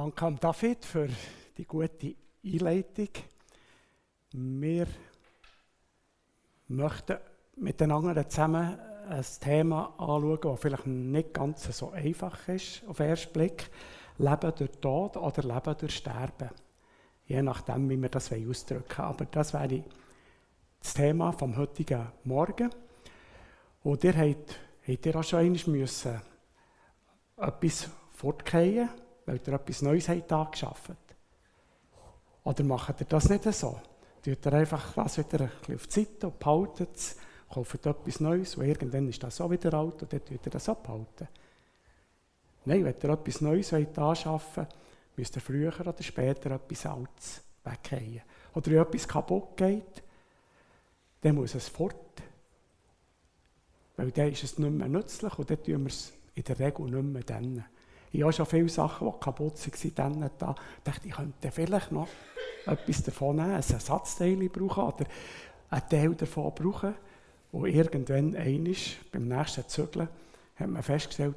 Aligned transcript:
Danke 0.00 0.24
an 0.24 0.38
David 0.40 0.82
für 0.82 1.08
die 1.58 1.66
gute 1.66 2.14
Einleitung. 2.42 3.08
Wir 4.32 4.86
möchten 6.68 7.18
miteinander 7.56 8.26
zusammen 8.26 8.78
ein 9.10 9.26
Thema 9.38 9.92
anschauen, 9.98 10.38
das 10.40 10.60
vielleicht 10.60 10.86
nicht 10.86 11.34
ganz 11.34 11.64
so 11.76 11.90
einfach 11.90 12.48
ist 12.48 12.82
auf 12.88 12.96
den 12.96 13.08
ersten 13.08 13.32
Blick. 13.34 13.68
Leben 14.16 14.52
durch 14.56 14.70
Tod 14.80 15.18
oder 15.18 15.42
Leben 15.42 15.76
durch 15.78 15.94
Sterben. 15.94 16.48
Je 17.26 17.42
nachdem, 17.42 17.90
wie 17.90 18.00
wir 18.00 18.08
das 18.08 18.32
ausdrücken 18.32 18.96
wollen. 18.96 19.06
Aber 19.06 19.26
das 19.26 19.52
wäre 19.52 19.84
das 20.80 20.94
Thema 20.94 21.30
vom 21.32 21.54
heutigen 21.58 22.06
Morgen. 22.24 22.70
Und 23.82 24.02
ihr 24.02 24.16
habt, 24.16 24.58
habt 24.88 25.04
ihr 25.04 25.16
auch 25.16 25.24
schon 25.24 25.40
einmal 25.40 25.60
müssen 25.66 26.22
etwas 27.36 27.90
fortgehen 28.12 28.88
weil 29.30 29.40
ihr 29.46 29.52
etwas 29.52 29.82
Neues 29.82 30.08
habt 30.08 30.32
angeschafft. 30.32 30.90
Oder 32.42 32.64
macht 32.64 33.00
ihr 33.00 33.06
das 33.06 33.28
nicht 33.28 33.44
so? 33.44 33.80
Tut 34.24 34.44
ihr 34.44 34.52
einfach 34.52 34.92
das 34.94 35.18
wieder 35.18 35.42
ein 35.42 35.50
bisschen 35.60 35.74
auf 35.76 35.86
die 35.86 35.92
Seite 35.92 36.26
und 36.26 36.38
behaltet 36.40 36.96
es, 36.96 37.16
kauft 37.48 37.86
etwas 37.86 38.18
Neues 38.18 38.56
und 38.56 38.64
irgendwann 38.64 39.08
ist 39.08 39.22
das 39.22 39.40
auch 39.40 39.50
wieder 39.50 39.72
alt 39.74 40.02
und 40.02 40.12
dann 40.12 40.24
tut 40.24 40.44
ihr 40.44 40.50
das 40.50 40.68
abhalten. 40.68 41.28
Nein, 42.64 42.84
wenn 42.84 42.94
ihr 43.00 43.08
etwas 43.10 43.40
Neues 43.40 43.72
anschaffen 43.72 44.66
wollt, 44.66 44.74
müsst 45.16 45.36
ihr 45.36 45.42
früher 45.42 45.72
oder 45.80 46.02
später 46.02 46.50
etwas 46.50 46.86
Altes 46.86 47.40
weggehen. 47.62 48.22
Oder 48.54 48.66
wenn 48.66 48.82
etwas 48.82 49.06
kaputt 49.06 49.56
geht, 49.56 50.02
dann 51.20 51.36
muss 51.36 51.54
es 51.54 51.68
fort. 51.68 51.94
Weil 53.96 54.10
dann 54.10 54.32
ist 54.32 54.42
es 54.42 54.58
nicht 54.58 54.72
mehr 54.72 54.88
nützlich 54.88 55.38
und 55.38 55.48
dann 55.48 55.62
tun 55.62 55.84
wir 55.84 55.86
es 55.86 56.12
in 56.34 56.42
der 56.42 56.58
Regel 56.58 56.86
nicht 56.86 57.12
mehr 57.12 57.22
dann. 57.22 57.64
Ich 58.12 58.22
habe 58.22 58.32
schon 58.32 58.46
viele 58.46 58.68
Sachen, 58.68 59.08
die 59.08 59.20
kaputt 59.20 59.54
waren, 59.54 60.20
dann 60.20 60.30
da. 60.38 60.54
Ich 60.78 60.82
dachte, 60.84 61.08
ich 61.08 61.14
könnte 61.14 61.50
vielleicht 61.52 61.92
noch 61.92 62.08
etwas 62.66 63.02
davon 63.02 63.36
nehmen, 63.36 63.50
ein 63.50 63.62
Ersatzteil 63.62 64.48
brauchen 64.48 64.84
oder 64.84 65.06
einen 65.70 65.88
Teil 65.88 66.14
davon 66.14 66.52
brauchen. 66.54 66.94
Und 67.52 67.66
irgendwann, 67.66 68.36
einisch, 68.36 68.98
beim 69.12 69.28
nächsten 69.28 69.66
Zügeln, 69.68 70.08
hat 70.56 70.68
man 70.68 70.82
festgestellt, 70.82 71.36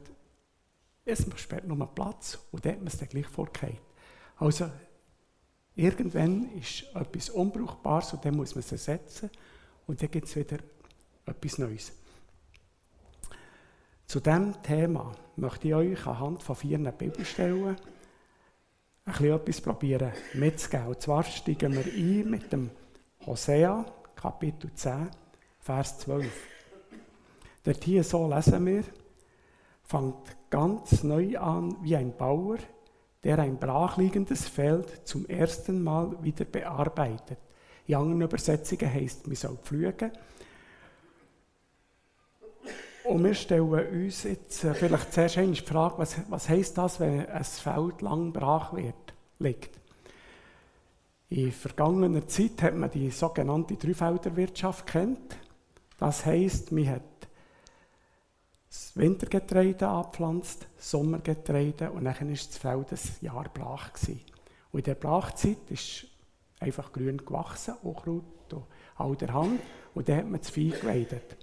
es 1.06 1.25
spät 1.36 1.67
nur 1.67 1.86
Platz 1.88 2.39
und 2.52 2.66
dann 2.66 2.73
hat 2.73 2.80
man 2.80 2.88
es 2.88 3.09
gleich 3.09 3.28
vorgehört. 3.28 3.81
Also, 4.38 4.69
irgendwann 5.75 6.50
ist 6.53 6.86
etwas 6.95 7.30
Unbrauchbares 7.30 8.14
und 8.14 8.25
dann 8.25 8.36
muss 8.36 8.56
man 8.56 8.64
es 8.64 8.72
ersetzen 8.72 9.30
und 9.86 10.02
dann 10.02 10.09
gibt 10.09 10.28
es 10.28 10.36
wieder 10.36 10.58
etwas 11.25 11.58
Neues. 11.58 11.92
Zu 14.08 14.20
diesem 14.20 14.62
Thema 14.62 15.12
möchte 15.36 15.68
ich 15.68 15.73
euch 15.73 16.08
anhand 16.08 16.44
von 16.44 16.56
vier 16.56 16.78
Bibelstellen 16.78 17.76
ein 19.06 19.26
etwas 19.26 19.62
probieren 19.62 20.12
mitzugeben. 20.34 20.88
Und 20.88 21.02
zwar 21.02 21.23
steigen 21.23 21.73
wir 21.73 21.86
ein 21.86 22.30
mit 22.30 22.52
dem 22.52 22.70
Hosea, 23.26 23.86
Kapitel 24.16 24.74
10, 24.74 25.09
Vers 25.59 26.00
12. 26.00 26.26
Dort 27.64 27.84
hier 27.84 28.04
so 28.04 28.28
lesen 28.28 28.66
wir, 28.66 28.84
fängt 29.84 30.50
ganz 30.50 31.04
neu 31.04 31.38
an 31.38 31.78
wie 31.81 31.96
ein 31.96 32.16
Bauer, 32.16 32.58
der 33.24 33.40
ein 33.40 33.58
brachliegendes 33.58 34.48
Feld 34.48 35.08
zum 35.08 35.26
ersten 35.26 35.84
Mal 35.84 36.22
wieder 36.22 36.46
bearbeitet. 36.46 37.38
In 37.88 37.96
anderen 37.96 38.22
Übersetzungen 38.22 38.94
heißt, 38.94 39.28
man 39.28 39.36
soll 39.36 39.58
pflügen. 39.58 40.12
Und 43.06 43.22
wir 43.23 43.34
stellen 43.34 43.70
uns 43.70 44.23
jetzt 44.23 44.64
äh, 44.64 44.73
vielleicht 44.73 45.12
zuerst 45.12 45.38
einmal 45.38 45.56
die 45.56 45.62
Frage, 45.62 45.98
was, 45.98 46.16
was 46.30 46.48
heisst 46.48 46.78
das, 46.78 47.00
wenn 47.02 47.26
ein 47.28 47.44
Feld 47.44 48.02
lang 48.02 48.32
brach 48.32 48.73
wird, 48.73 48.96
liegt? 49.40 49.78
In 51.30 51.52
vergangener 51.52 52.28
Zeit 52.28 52.62
hat 52.62 52.76
man 52.76 52.92
die 52.92 53.09
sogenannte 53.09 53.76
Dreifelderwirtschaft 53.76 54.88
kennt. 54.88 55.36
Das 55.97 56.25
heisst, 56.25 56.72
man 56.72 56.88
hat 56.88 57.02
das 58.69 58.96
Wintergetreide 58.96 59.88
angepflanzt, 59.88 60.68
Sommergetreide 60.78 61.92
und 61.92 62.06
dann 62.06 62.16
war 62.16 62.28
das 62.28 62.58
Feld 62.58 62.92
ein 62.92 63.00
Jahr 63.22 63.50
brach. 63.53 63.94
Gewesen. 63.94 64.22
Und 64.72 64.80
in 64.80 64.86
der 64.86 64.96
Brachzeit 64.96 65.69
ist 65.69 66.06
einfach 66.59 66.94
grün 66.94 67.18
gewachsen, 67.18 67.75
Unkraut 67.84 68.24
und 68.52 68.63
all 68.96 69.16
der 69.16 69.34
Hand, 69.34 69.59
und 69.94 70.08
dann 70.08 70.18
hat 70.18 70.30
man 70.30 70.40
das 70.40 70.50
Vieh 70.50 70.69
geweidet. 70.69 71.36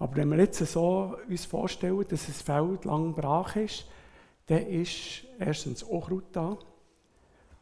Aber 0.00 0.16
wenn 0.16 0.30
wir 0.30 0.38
jetzt 0.38 0.58
so 0.58 1.14
uns 1.28 1.44
vorstellen, 1.44 2.04
dass 2.08 2.26
ein 2.26 2.32
Feld 2.32 2.86
lang 2.86 3.14
brach 3.14 3.54
ist, 3.56 3.86
dann 4.46 4.66
ist 4.66 5.24
erstens 5.38 5.82
Unkraut 5.82 6.24
da. 6.32 6.58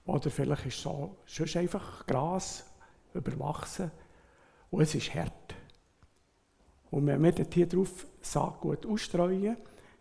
Oder 0.06 0.30
vielleicht 0.30 0.66
ist 0.66 0.80
so 0.80 1.16
sonst 1.26 1.56
einfach 1.56 2.06
Gras 2.06 2.64
überwachsen. 3.12 3.90
Und 4.70 4.82
es 4.82 4.94
ist 4.94 5.12
hart. 5.14 5.56
Und 6.92 7.08
wenn 7.08 7.22
wir 7.22 7.34
hier 7.52 7.66
drauf 7.66 8.06
Saatgut 8.20 8.86
ausstreuen, 8.86 9.56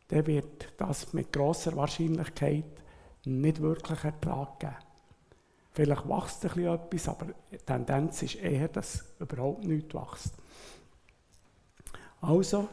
dann 0.08 0.28
wird 0.28 0.74
das 0.78 1.12
mit 1.14 1.34
grosser 1.34 1.76
Wahrscheinlichkeit 1.76 2.66
nicht 3.26 3.62
wirklich 3.62 4.04
Ertrag 4.04 4.60
geben. 4.60 4.76
Vielleicht 5.72 6.08
wächst 6.08 6.46
ein 6.46 6.52
bisschen 6.52 6.74
etwas, 6.74 7.10
aber 7.10 7.34
die 7.52 7.58
Tendenz 7.58 8.22
ist 8.22 8.36
eher, 8.36 8.68
dass 8.68 9.04
überhaupt 9.20 9.66
nichts 9.66 9.94
wächst. 9.94 10.34
Also 12.22 12.68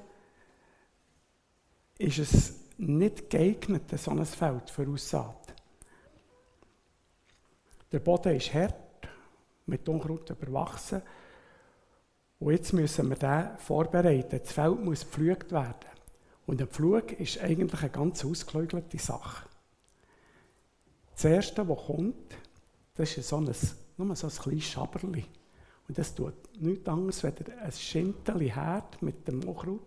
ist 1.99 2.19
es 2.19 2.55
nicht 2.79 3.31
geeignet, 3.31 3.83
so 3.99 4.11
ein 4.11 4.25
Feld 4.25 4.71
für 4.71 4.89
Aussaat. 4.89 5.55
Der 7.93 8.01
Boden 8.01 8.35
ist 8.37 8.53
hart, 8.53 8.75
mit 9.67 9.89
Unkraut 9.89 10.29
überwachsen. 10.31 11.03
Und 12.41 12.53
jetzt 12.53 12.73
müssen 12.73 13.09
wir 13.09 13.17
den 13.17 13.57
vorbereiten. 13.59 14.41
Das 14.43 14.53
Feld 14.53 14.85
muss 14.85 15.01
gepflügt 15.01 15.53
werden. 15.53 15.95
Und 16.47 16.61
ein 16.61 16.69
Pflug 16.69 17.13
ist 17.13 17.39
eigentlich 17.39 17.81
eine 17.81 17.91
ganz 17.91 18.25
ausgeklügelte 18.25 18.99
Sache. 18.99 19.49
Das 21.15 21.25
Erste, 21.25 21.67
was 21.69 21.87
kommt, 21.87 22.35
das 22.95 23.17
ist 23.17 23.29
so 23.29 23.37
ein, 23.37 23.55
nur 23.97 24.17
so 24.17 24.27
ein 24.27 24.33
kleines 24.33 24.65
Schaberli. 24.65 25.25
Und 25.87 25.99
das 25.99 26.15
tut 26.15 26.35
nichts 26.61 26.89
anderes, 26.89 27.25
als 27.25 27.41
ein 27.41 27.73
Schinteli 27.73 28.49
Herd 28.49 29.03
mit 29.03 29.27
dem 29.29 29.47
Unkraut 29.47 29.81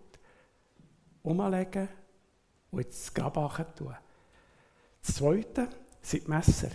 umlegen 1.22 1.88
und 2.70 2.86
ins 2.86 3.12
Graben 3.12 3.66
tun. 3.74 3.94
Das 5.02 5.16
Zweite 5.16 5.68
sind 6.00 6.26
die 6.26 6.30
Messer. 6.30 6.70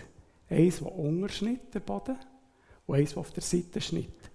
Eins, 0.48 0.80
das 0.80 0.88
unterschnitt, 0.88 1.74
der 1.74 1.80
Boden, 1.80 2.16
und 2.86 2.96
eins, 2.96 3.10
das 3.10 3.18
auf 3.18 3.32
der 3.32 3.42
Seite 3.42 3.80
schnitt. 3.80 4.30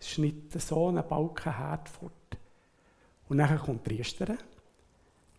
Es 0.00 0.08
schnitt 0.10 0.52
so 0.60 0.88
einen 0.88 1.06
Balken 1.06 1.56
Herd 1.56 1.88
fort. 1.88 2.12
Und 3.28 3.38
dann 3.38 3.58
kommt 3.58 3.88
die. 3.90 4.02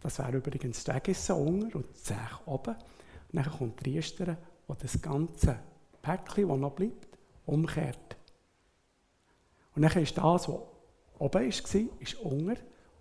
Das 0.01 0.19
wäre 0.19 0.37
übrigens 0.37 0.83
die 0.83 0.91
Ägisse 0.91 1.33
unten 1.35 1.73
und 1.73 1.85
die 1.89 2.01
Zech 2.01 2.45
oben. 2.45 2.75
Und 2.75 3.43
dann 3.45 3.51
kommt 3.51 3.85
die 3.85 3.99
die 3.99 4.35
das 4.79 5.01
ganze 5.01 5.59
Päckchen, 6.01 6.47
das 6.47 6.57
noch 6.57 6.71
bleibt, 6.71 7.17
umkehrt. 7.45 8.17
Und 9.75 9.81
dann 9.81 10.03
ist 10.03 10.17
das, 10.17 10.47
was 10.47 10.59
oben 11.19 11.34
war, 11.34 11.41
ist 11.41 12.16
unter. 12.16 12.56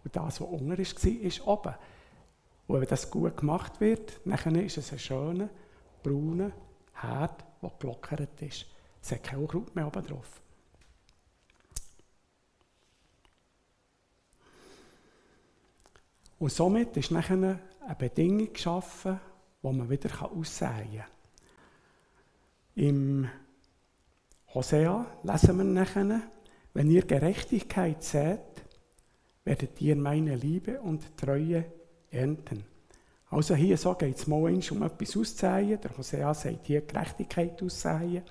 Und 0.04 0.16
das, 0.16 0.40
was 0.40 0.48
unter 0.48 0.78
war, 0.78 0.78
ist 0.78 1.46
oben. 1.46 1.74
Und 2.66 2.80
wenn 2.80 2.88
das 2.88 3.10
gut 3.10 3.36
gemacht 3.36 3.80
wird, 3.80 4.20
dann 4.24 4.54
ist 4.56 4.78
es 4.78 4.92
ein 4.92 4.98
schöner, 4.98 5.48
brauner 6.02 6.52
Herd, 6.94 7.44
der 7.60 7.72
gelockert 7.78 8.40
ist. 8.42 8.66
Es 9.02 9.12
hat 9.12 9.22
kein 9.22 9.40
Unkraut 9.40 9.74
mehr 9.74 9.86
oben 9.86 10.06
drauf. 10.06 10.40
Und 16.38 16.50
somit 16.50 16.96
ist 16.96 17.10
nachher 17.10 17.34
eine 17.34 17.94
Bedingung 17.98 18.52
geschaffen, 18.52 19.20
die 19.62 19.72
man 19.72 19.88
wieder 19.88 20.10
aussäen 20.22 20.96
kann. 20.96 21.06
Im 22.74 23.28
Hosea 24.54 25.06
lesen 25.22 25.58
wir 25.58 25.64
nachher, 25.64 26.22
wenn 26.74 26.90
ihr 26.90 27.02
Gerechtigkeit 27.02 28.02
sät, 28.02 28.40
werdet 29.44 29.80
ihr 29.80 29.96
meine 29.96 30.36
Liebe 30.36 30.80
und 30.80 31.16
Treue 31.16 31.64
ernten. 32.10 32.64
Also 33.32 33.54
hier 33.54 33.78
so 33.78 33.94
geht 33.94 34.16
es 34.16 34.26
mal 34.26 34.42
um 34.42 34.82
etwas 34.82 35.16
auszusäen. 35.16 35.80
Der 35.80 35.96
Hosea 35.96 36.34
sagt 36.34 36.66
hier 36.66 36.82
Gerechtigkeit 36.82 37.62
aussäen. 37.62 38.22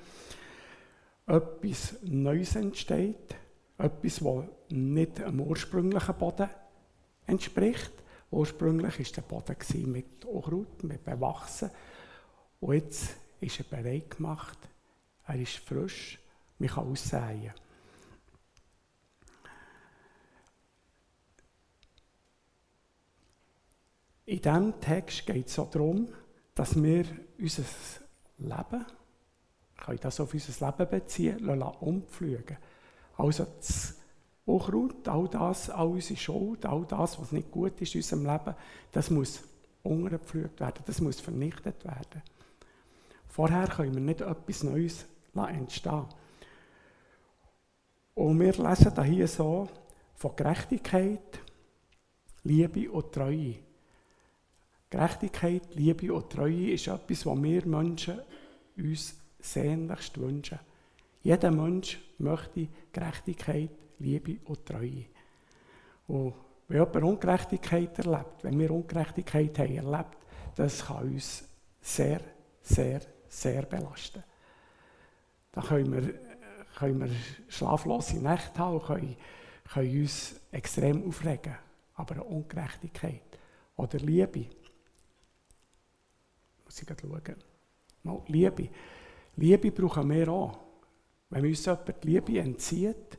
Etwas 1.26 1.96
Neues 2.04 2.56
entsteht. 2.56 3.36
Etwas, 3.78 4.20
das 4.20 4.44
nicht 4.70 5.18
dem 5.18 5.42
ursprünglichen 5.42 6.16
Boden 6.16 6.50
entspricht. 7.26 7.92
Ursprünglich 8.30 9.00
war 9.00 9.06
der 9.16 9.22
Boden 9.22 9.92
mit 9.92 10.26
Unkraut, 10.26 10.84
mit 10.84 11.04
Bewachsen. 11.04 11.72
Und 12.60 12.76
jetzt 12.76 13.16
ist 13.40 13.60
er 13.60 13.66
bereit 13.66 14.16
gemacht. 14.18 14.58
Er 15.26 15.36
ist 15.36 15.58
frisch. 15.58 16.20
Man 16.60 16.70
kann 16.70 16.88
aussäen. 16.88 17.54
In 24.32 24.42
diesem 24.42 24.80
Text 24.80 25.26
geht 25.26 25.48
es 25.48 25.56
so 25.56 25.66
darum, 25.66 26.08
dass 26.56 26.82
wir 26.82 27.04
unser 27.38 27.64
Leben, 28.38 28.86
ich 29.76 29.82
kann 29.82 29.98
das 30.00 30.22
auf 30.22 30.34
unser 30.34 30.68
Leben 30.68 30.90
beziehen, 30.90 31.62
umpflügen. 31.62 32.56
Also 33.18 33.46
das 33.58 33.98
Unkraut, 34.46 35.06
all 35.10 35.28
das, 35.28 35.70
all 35.70 35.90
unsere 35.90 36.18
Schuld, 36.18 36.66
all 36.66 36.86
das, 36.86 37.20
was 37.20 37.34
nicht 37.34 37.52
gut 37.52 37.82
ist 37.82 37.94
in 37.94 38.00
unserem 38.00 38.26
Leben, 38.26 38.56
das 38.94 39.10
muss 39.10 39.44
untergepflügt 39.84 40.62
werden, 40.62 40.82
das 40.86 41.02
muss 41.02 41.20
vernichtet 41.20 41.84
werden. 41.84 42.22
Vorher 43.28 43.68
können 43.68 43.96
wir 43.96 44.02
nicht 44.02 44.22
etwas 44.22 44.64
Neues 44.64 45.08
entstehen 45.36 46.06
Und 48.16 48.40
wir 48.40 48.54
lesen 48.54 49.04
hier 49.04 49.28
so 49.28 49.68
von 50.16 50.38
Gerechtigkeit, 50.38 51.42
Liebe 52.44 52.90
und 52.90 53.12
Treue. 53.12 53.71
Gerechtigkeit, 54.92 55.74
Liebe 55.74 56.14
und 56.14 56.30
Treue 56.30 56.72
ist 56.72 56.88
etwas, 56.88 57.26
was 57.26 57.42
wir 57.42 57.66
Menschen 57.66 58.20
uns 58.78 59.16
sehnlichst 59.40 60.20
wünschen. 60.20 60.60
Jeder 61.24 61.50
Mensch 61.50 61.98
möchte 62.18 62.68
Gerechtigkeit, 62.92 63.70
Liebe 64.00 64.38
und 64.44 64.66
Treue. 64.66 65.06
Und 66.08 66.34
wenn 66.68 66.80
jemand 66.80 67.04
Ungerechtigkeit 67.04 67.98
erlebt, 68.00 68.44
wenn 68.44 68.60
wir 68.60 68.70
Ungerechtigkeit 68.70 69.58
haben 69.60 69.78
erlebt, 69.78 70.18
das 70.56 70.86
kann 70.86 71.08
uns 71.08 71.46
sehr, 71.80 72.20
sehr, 72.62 73.00
sehr 73.30 73.62
belasten. 73.62 74.22
Da 75.54 75.62
können 75.62 75.94
wir, 75.94 76.14
können 76.78 77.00
wir 77.00 77.10
schlaflose 77.48 78.18
Nächte 78.18 78.60
haben 78.60 78.82
können, 78.82 79.16
können 79.74 80.02
uns 80.02 80.36
extrem 80.52 81.08
aufregen. 81.08 81.56
Aber 81.96 82.16
eine 82.16 82.24
Ungerechtigkeit 82.26 83.22
oder 83.78 83.98
Liebe, 84.00 84.48
muss 86.72 86.82
ich 86.82 86.88
schauen. 87.00 87.36
Mal, 88.04 88.22
Liebe. 88.28 88.70
Liebe 89.36 89.72
brauchen 89.72 90.10
wir 90.10 90.28
auch. 90.30 90.58
Wenn 91.30 91.46
uns 91.46 91.66
jemand 91.66 92.04
die 92.04 92.08
Liebe 92.08 92.40
entzieht, 92.40 93.18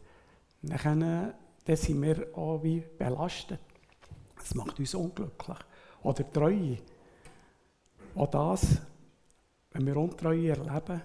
dann, 0.62 1.34
dann 1.64 1.76
sind 1.76 2.02
wir 2.02 2.37
auch 2.37 2.62
wie 2.62 2.82
belastet. 2.99 3.60
Das 4.37 4.54
macht 4.54 4.78
uns 4.78 4.94
unglücklich. 4.94 5.58
Oder 6.02 6.31
Treue. 6.32 6.78
Auch 8.14 8.31
das, 8.31 8.78
wenn 9.70 9.87
wir 9.87 9.96
Untreue 9.96 10.50
erleben, 10.50 11.02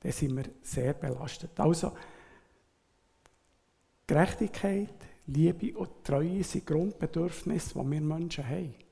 dann 0.00 0.12
sind 0.12 0.36
wir 0.36 0.44
sehr 0.62 0.94
belastet. 0.94 1.58
Also, 1.60 1.92
Gerechtigkeit, 4.06 4.94
Liebe 5.26 5.76
und 5.76 6.02
Treue 6.02 6.42
sind 6.42 6.66
Grundbedürfnisse, 6.66 7.74
die 7.74 7.90
wir 7.90 8.00
Menschen 8.00 8.48
haben. 8.48 8.87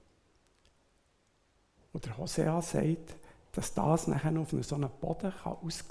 Und 1.96 2.04
der 2.04 2.18
Hosea 2.18 2.60
sagt, 2.60 3.16
dass 3.52 3.72
das 3.72 4.06
nachher 4.06 4.38
auf 4.38 4.50
so 4.60 4.74
einem 4.74 4.90
Boden 5.00 5.32
kann 5.32 5.56
aus, 5.64 5.82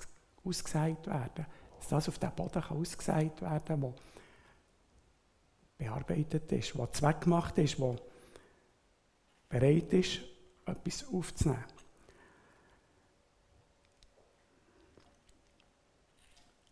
ausgesät 0.43 1.07
werden 1.07 1.31
kann. 1.33 1.45
Dass 1.79 1.87
das 1.87 2.09
auf 2.09 2.19
diesen 2.19 2.35
Boden 2.35 2.61
kann 2.61 2.77
ausgesät 2.77 3.41
werden 3.41 3.65
kann, 3.65 3.81
der 3.81 3.93
bearbeitet 5.79 6.51
ist, 6.51 6.75
der 6.75 6.91
zweckgemacht 6.91 7.57
ist, 7.57 7.79
der 7.79 7.95
bereit 9.49 9.93
ist, 9.93 10.19
etwas 10.67 11.11
aufzunehmen. 11.11 11.65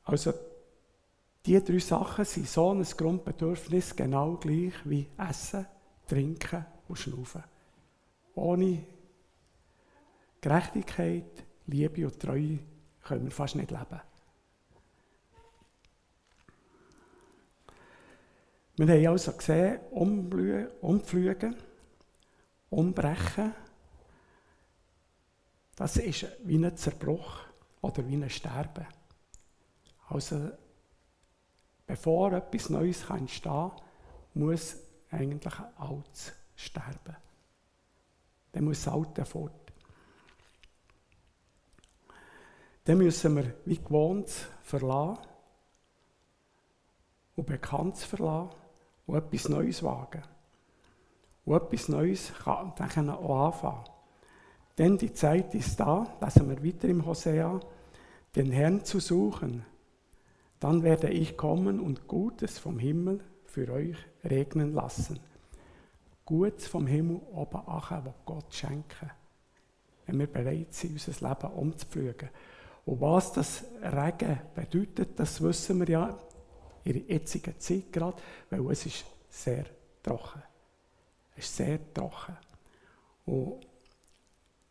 Also, 0.03 0.31
diese 1.43 1.61
drei 1.63 1.79
Sachen 1.79 2.25
sind 2.25 2.47
so 2.47 2.69
ein 2.69 2.83
Grundbedürfnis 2.83 3.95
genau 3.95 4.35
gleich 4.35 4.75
wie 4.85 5.07
Essen, 5.17 5.65
Trinken 6.07 6.67
und 6.87 6.99
Schnaufen. 6.99 7.43
Ohne 8.35 8.92
Gerechtigkeit, 10.43 11.45
Liebe 11.67 12.05
und 12.05 12.19
Treue 12.19 12.59
können 13.01 13.23
wir 13.23 13.31
fast 13.31 13.55
nicht 13.55 13.71
leben. 13.71 14.01
Wir 18.75 18.87
haben 18.87 19.07
also 19.07 19.31
gesehen, 19.31 19.79
umfliegen, 20.81 21.55
umbrechen, 22.69 23.53
das 25.77 25.95
ist 25.95 26.27
wie 26.43 26.57
ein 26.57 26.75
Zerbruch 26.75 27.39
oder 27.79 28.05
wie 28.05 28.15
ein 28.15 28.29
Sterben. 28.29 28.87
Also, 30.09 30.51
bevor 31.87 32.33
etwas 32.33 32.69
Neues 32.69 33.09
entstehen 33.09 33.71
kann, 33.71 33.71
muss 34.33 34.75
eigentlich 35.09 35.57
ein 35.57 35.77
Altes 35.77 36.33
sterben. 36.53 37.15
Dann 38.51 38.65
muss 38.65 38.83
das 38.83 38.93
Alte 38.93 39.23
fort. 39.23 39.62
Dann 42.85 42.97
müssen 42.97 43.35
wir 43.35 43.53
wie 43.65 43.77
gewohnt 43.77 44.29
verlassen 44.61 45.19
und 47.35 47.45
bekannt 47.45 47.97
verlassen 47.97 48.55
und 49.05 49.15
etwas 49.15 49.49
Neues 49.49 49.83
wagen. 49.83 50.23
Und 51.45 51.55
etwas 51.55 51.89
Neues 51.89 52.33
kann 52.43 52.73
dann 52.77 53.09
auch 53.09 53.47
anfangen. 53.47 53.85
Denn 54.77 54.97
die 54.97 55.13
Zeit 55.13 55.53
ist 55.55 55.79
da, 55.79 56.17
lesen 56.21 56.49
wir 56.49 56.63
weiter 56.63 56.87
im 56.87 57.05
Hosea, 57.05 57.59
den 58.35 58.51
Herrn 58.51 58.83
zu 58.83 58.99
suchen. 58.99 59.65
Dann 60.59 60.83
werde 60.83 61.09
ich 61.09 61.37
kommen 61.37 61.79
und 61.79 62.07
Gutes 62.07 62.57
vom 62.57 62.79
Himmel 62.79 63.19
für 63.45 63.71
euch 63.71 63.97
regnen 64.23 64.73
lassen. 64.73 65.19
Gutes 66.25 66.67
vom 66.67 66.87
Himmel 66.87 67.17
oben 67.31 67.67
achen, 67.67 68.05
was 68.05 68.13
Gott 68.25 68.53
schenken. 68.53 69.11
Wenn 70.05 70.19
wir 70.19 70.27
bereit 70.27 70.73
sind, 70.73 70.93
unser 70.93 71.29
Leben 71.29 71.53
umzupflügen. 71.53 72.29
Und 72.85 72.99
was 72.99 73.31
das 73.31 73.63
Regen 73.81 74.39
bedeutet, 74.55 75.17
das 75.19 75.41
wissen 75.41 75.79
wir 75.79 75.89
ja 75.89 76.19
in 76.83 76.93
der 76.93 77.15
jetzigen 77.15 77.57
Zeit 77.59 77.91
gerade, 77.91 78.21
weil 78.49 78.71
es 78.71 78.85
ist 78.85 79.05
sehr 79.29 79.65
trocken. 80.01 80.43
Es 81.35 81.45
ist 81.45 81.55
sehr 81.55 81.93
trocken. 81.93 82.37
Und 83.25 83.65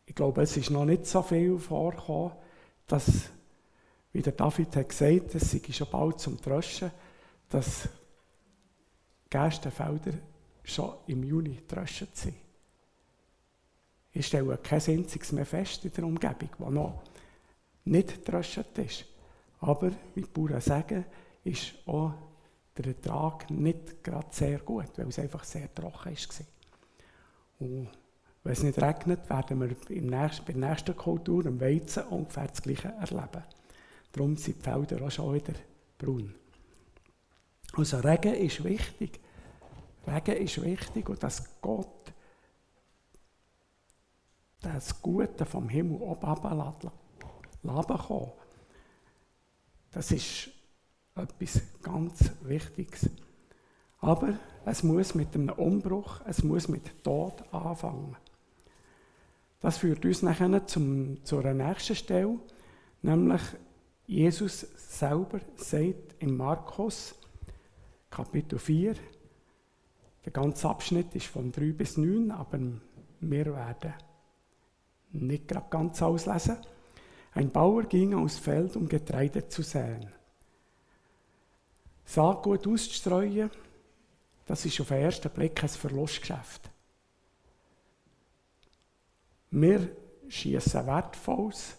ich 0.05 0.13
glaube, 0.13 0.43
es 0.43 0.55
ist 0.57 0.69
noch 0.69 0.85
nicht 0.85 1.07
so 1.07 1.23
viel 1.23 1.57
vorgekommen, 1.57 2.33
dass, 2.85 3.29
wie 4.11 4.21
der 4.21 4.33
David 4.33 4.75
hat 4.75 4.89
gesagt, 4.89 5.33
es 5.33 5.51
sei 5.51 5.61
schon 5.71 5.89
bald 5.89 6.19
zum 6.19 6.39
Tröschen, 6.39 6.91
dass 7.49 7.89
Gerstenfelder 9.29 10.13
schon 10.63 10.93
im 11.07 11.23
Juni 11.23 11.55
getröscht 11.55 12.15
sind. 12.15 12.35
Ich 14.11 14.27
stelle 14.27 14.57
kein 14.57 14.81
einziges 14.85 15.31
mehr 15.31 15.45
fest 15.45 15.83
in 15.85 15.91
der 15.91 16.03
Umgebung, 16.03 16.49
wo 16.59 16.69
noch 16.69 17.01
nicht 17.85 18.25
getröscht 18.25 18.77
ist. 18.77 19.05
Aber, 19.59 19.91
wie 20.13 20.21
die 20.21 20.27
Bauern 20.27 20.61
sagen, 20.61 21.05
ist 21.43 21.73
auch 21.85 22.13
der 22.77 22.87
Ertrag 22.87 23.49
nicht 23.49 24.03
gerade 24.03 24.27
sehr 24.31 24.59
gut, 24.59 24.97
weil 24.97 25.07
es 25.07 25.19
einfach 25.19 25.43
sehr 25.43 25.73
trocken 25.73 26.15
war. 26.15 26.45
Und 27.59 27.89
wenn 28.43 28.53
es 28.53 28.63
nicht 28.63 28.81
regnet, 28.81 29.29
werden 29.29 29.59
wir 29.61 29.89
im 29.89 30.07
nächsten, 30.07 30.45
bei 30.45 30.53
der 30.53 30.69
nächsten 30.69 30.97
Kultur, 30.97 31.45
im 31.45 31.61
Weizen, 31.61 32.03
ungefähr 32.03 32.47
das 32.47 32.61
Gleiche 32.61 32.89
erleben. 32.89 33.43
Darum 34.11 34.35
sind 34.35 34.57
die 34.57 34.61
Felder 34.61 35.05
auch 35.05 35.11
schon 35.11 35.33
wieder 35.33 35.53
braun. 35.97 36.33
Also 37.73 37.97
Regen 37.99 38.33
ist 38.33 38.63
wichtig. 38.63 39.19
Regen 40.05 40.37
ist 40.37 40.61
wichtig 40.61 41.09
und 41.09 41.23
dass 41.23 41.61
Gott 41.61 42.13
das 44.61 45.01
Gute 45.01 45.45
vom 45.45 45.69
Himmel 45.69 46.01
oben 46.01 46.27
Leben 47.63 47.97
kommen. 47.97 48.31
Das 49.91 50.11
ist 50.11 50.49
etwas 51.15 51.61
ganz 51.81 52.31
Wichtiges. 52.41 53.09
Aber 53.99 54.33
es 54.65 54.83
muss 54.83 55.15
mit 55.15 55.33
einem 55.35 55.49
Umbruch, 55.49 56.21
es 56.25 56.43
muss 56.43 56.67
mit 56.67 57.03
Tod 57.03 57.43
anfangen. 57.53 58.17
Das 59.59 59.77
führt 59.77 60.03
uns 60.03 60.21
nachher 60.21 60.67
zum, 60.67 61.23
zu 61.23 61.39
einer 61.39 61.53
nächsten 61.53 61.95
Stelle, 61.95 62.37
nämlich 63.01 63.41
Jesus 64.05 64.67
selber 64.75 65.39
sagt 65.55 66.15
in 66.19 66.35
Markus 66.35 67.15
Kapitel 68.09 68.59
4, 68.59 68.95
der 70.25 70.31
ganze 70.31 70.69
Abschnitt 70.69 71.15
ist 71.15 71.27
von 71.27 71.51
3 71.51 71.71
bis 71.71 71.97
9, 71.97 72.31
aber 72.31 72.59
wir 73.21 73.45
werden 73.45 73.93
nicht 75.11 75.47
gerade 75.47 75.69
ganz 75.69 76.01
auslesen. 76.01 76.57
Ein 77.35 77.49
Bauer 77.49 77.83
ging 77.83 78.13
aufs 78.13 78.37
Feld, 78.37 78.75
um 78.75 78.87
Getreide 78.87 79.47
zu 79.47 79.63
säen. 79.63 80.11
Saatgut 82.05 82.67
auszustreuen, 82.67 83.49
das 84.45 84.65
ist 84.65 84.79
auf 84.81 84.89
den 84.89 85.01
ersten 85.01 85.29
Blick 85.29 85.63
ein 85.63 85.69
Verlustgeschäft. 85.69 86.69
Wir 89.51 89.95
schießen 90.27 90.85
wertvolles 90.85 91.77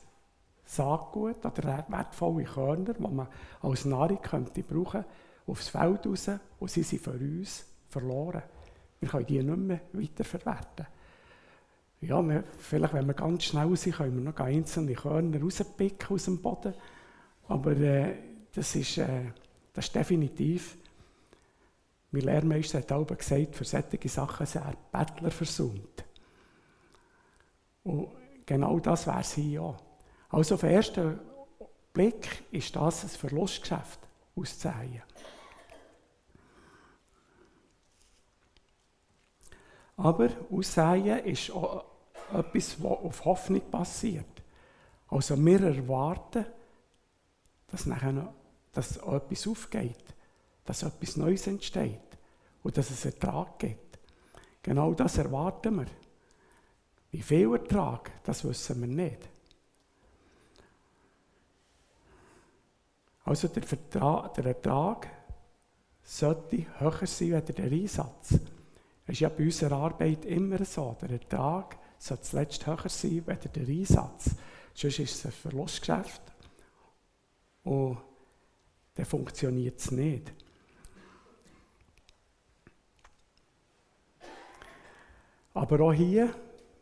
Saatgut 0.64 1.44
oder 1.44 1.84
wertvolle 1.88 2.44
Körner, 2.44 2.94
die 2.94 3.02
man 3.02 3.28
als 3.60 3.84
Nahrung 3.84 4.22
könnte 4.22 4.62
brauchen 4.62 5.04
aufs 5.46 5.68
Feld 5.68 6.06
raus 6.06 6.30
und 6.58 6.70
sie 6.70 6.82
sind 6.82 7.02
für 7.02 7.12
uns 7.12 7.66
verloren. 7.88 8.42
Wir 9.00 9.08
können 9.08 9.26
die 9.26 9.42
nicht 9.42 9.58
mehr 9.58 9.80
weiterverwerten. 9.92 10.86
Ja, 12.06 12.22
wir, 12.22 12.44
vielleicht, 12.58 12.94
wenn 12.94 13.06
wir 13.06 13.14
ganz 13.14 13.44
schnell 13.44 13.74
sind, 13.76 13.96
können 13.96 14.16
wir 14.16 14.32
noch 14.32 14.38
einzelne 14.38 14.94
Körner 14.94 15.40
rauspicken 15.40 16.14
aus 16.14 16.24
dem 16.24 16.40
Boden. 16.40 16.74
Aber 17.48 17.72
äh, 17.72 18.14
das, 18.54 18.74
ist, 18.76 18.98
äh, 18.98 19.32
das 19.72 19.86
ist 19.86 19.94
definitiv, 19.94 20.76
mein 22.10 22.22
Lehrmeister 22.22 22.78
hat 22.78 22.92
auch 22.92 23.06
gesagt, 23.06 23.56
für 23.56 23.64
solche 23.64 24.08
Sachen 24.08 24.46
sind 24.46 24.62
er 24.62 24.76
Bettler 24.92 25.32
versucht. 25.32 26.04
Und 27.82 28.08
genau 28.46 28.78
das 28.78 29.06
wäre 29.06 29.20
es 29.20 29.32
hier 29.32 29.62
auch. 29.62 29.76
Also 30.28 30.54
auf 30.54 30.60
den 30.60 30.70
ersten 30.70 31.18
Blick 31.92 32.44
ist 32.52 32.74
das 32.76 33.02
ein 33.02 33.08
Verlustgeschäft 33.08 33.98
auszusehen. 34.36 35.02
Aber 39.96 40.28
Aussehen 40.50 41.18
ist 41.24 41.50
auch 41.50 41.84
etwas, 42.34 42.82
was 42.82 42.98
auf 42.98 43.24
Hoffnung 43.24 43.62
passiert. 43.70 44.42
Also 45.08 45.36
wir 45.36 45.60
erwarten, 45.60 46.44
dass, 47.68 47.86
nachher, 47.86 48.32
dass 48.72 48.96
etwas 48.96 49.46
aufgeht, 49.46 50.04
dass 50.64 50.82
etwas 50.82 51.16
Neues 51.16 51.46
entsteht 51.46 52.00
und 52.62 52.76
dass 52.76 52.90
es 52.90 53.04
Ertrag 53.04 53.58
gibt. 53.58 53.98
Genau 54.62 54.94
das 54.94 55.18
erwarten 55.18 55.76
wir. 55.76 55.86
Wie 57.10 57.22
viel 57.22 57.52
Ertrag, 57.52 58.10
das 58.24 58.44
wissen 58.44 58.80
wir 58.80 58.88
nicht. 58.88 59.28
Also 63.24 63.48
der, 63.48 63.62
Vertrag, 63.62 64.34
der 64.34 64.46
Ertrag 64.46 65.08
sollte 66.02 66.66
höher 66.78 67.06
sein 67.06 67.34
als 67.34 67.46
der 67.46 67.64
Einsatz. 67.64 68.32
Es 69.06 69.14
ist 69.14 69.20
ja 69.20 69.28
bei 69.28 69.44
unserer 69.44 69.76
Arbeit 69.76 70.24
immer 70.24 70.64
so. 70.64 70.96
Der 71.00 71.10
Ertrag 71.10 71.78
soll 72.04 72.20
zuletzt 72.20 72.66
höher 72.66 72.88
sein 72.88 73.24
als 73.26 73.52
der 73.54 73.66
Einsatz. 73.66 74.30
Sonst 74.74 74.98
ist 74.98 75.14
es 75.14 75.26
ein 75.26 75.32
Verlustgeschäft 75.32 76.20
und 77.62 77.98
dann 78.94 79.06
funktioniert 79.06 79.78
es 79.78 79.90
nicht. 79.90 80.32
Aber 85.54 85.80
auch 85.80 85.92
hier, 85.92 86.34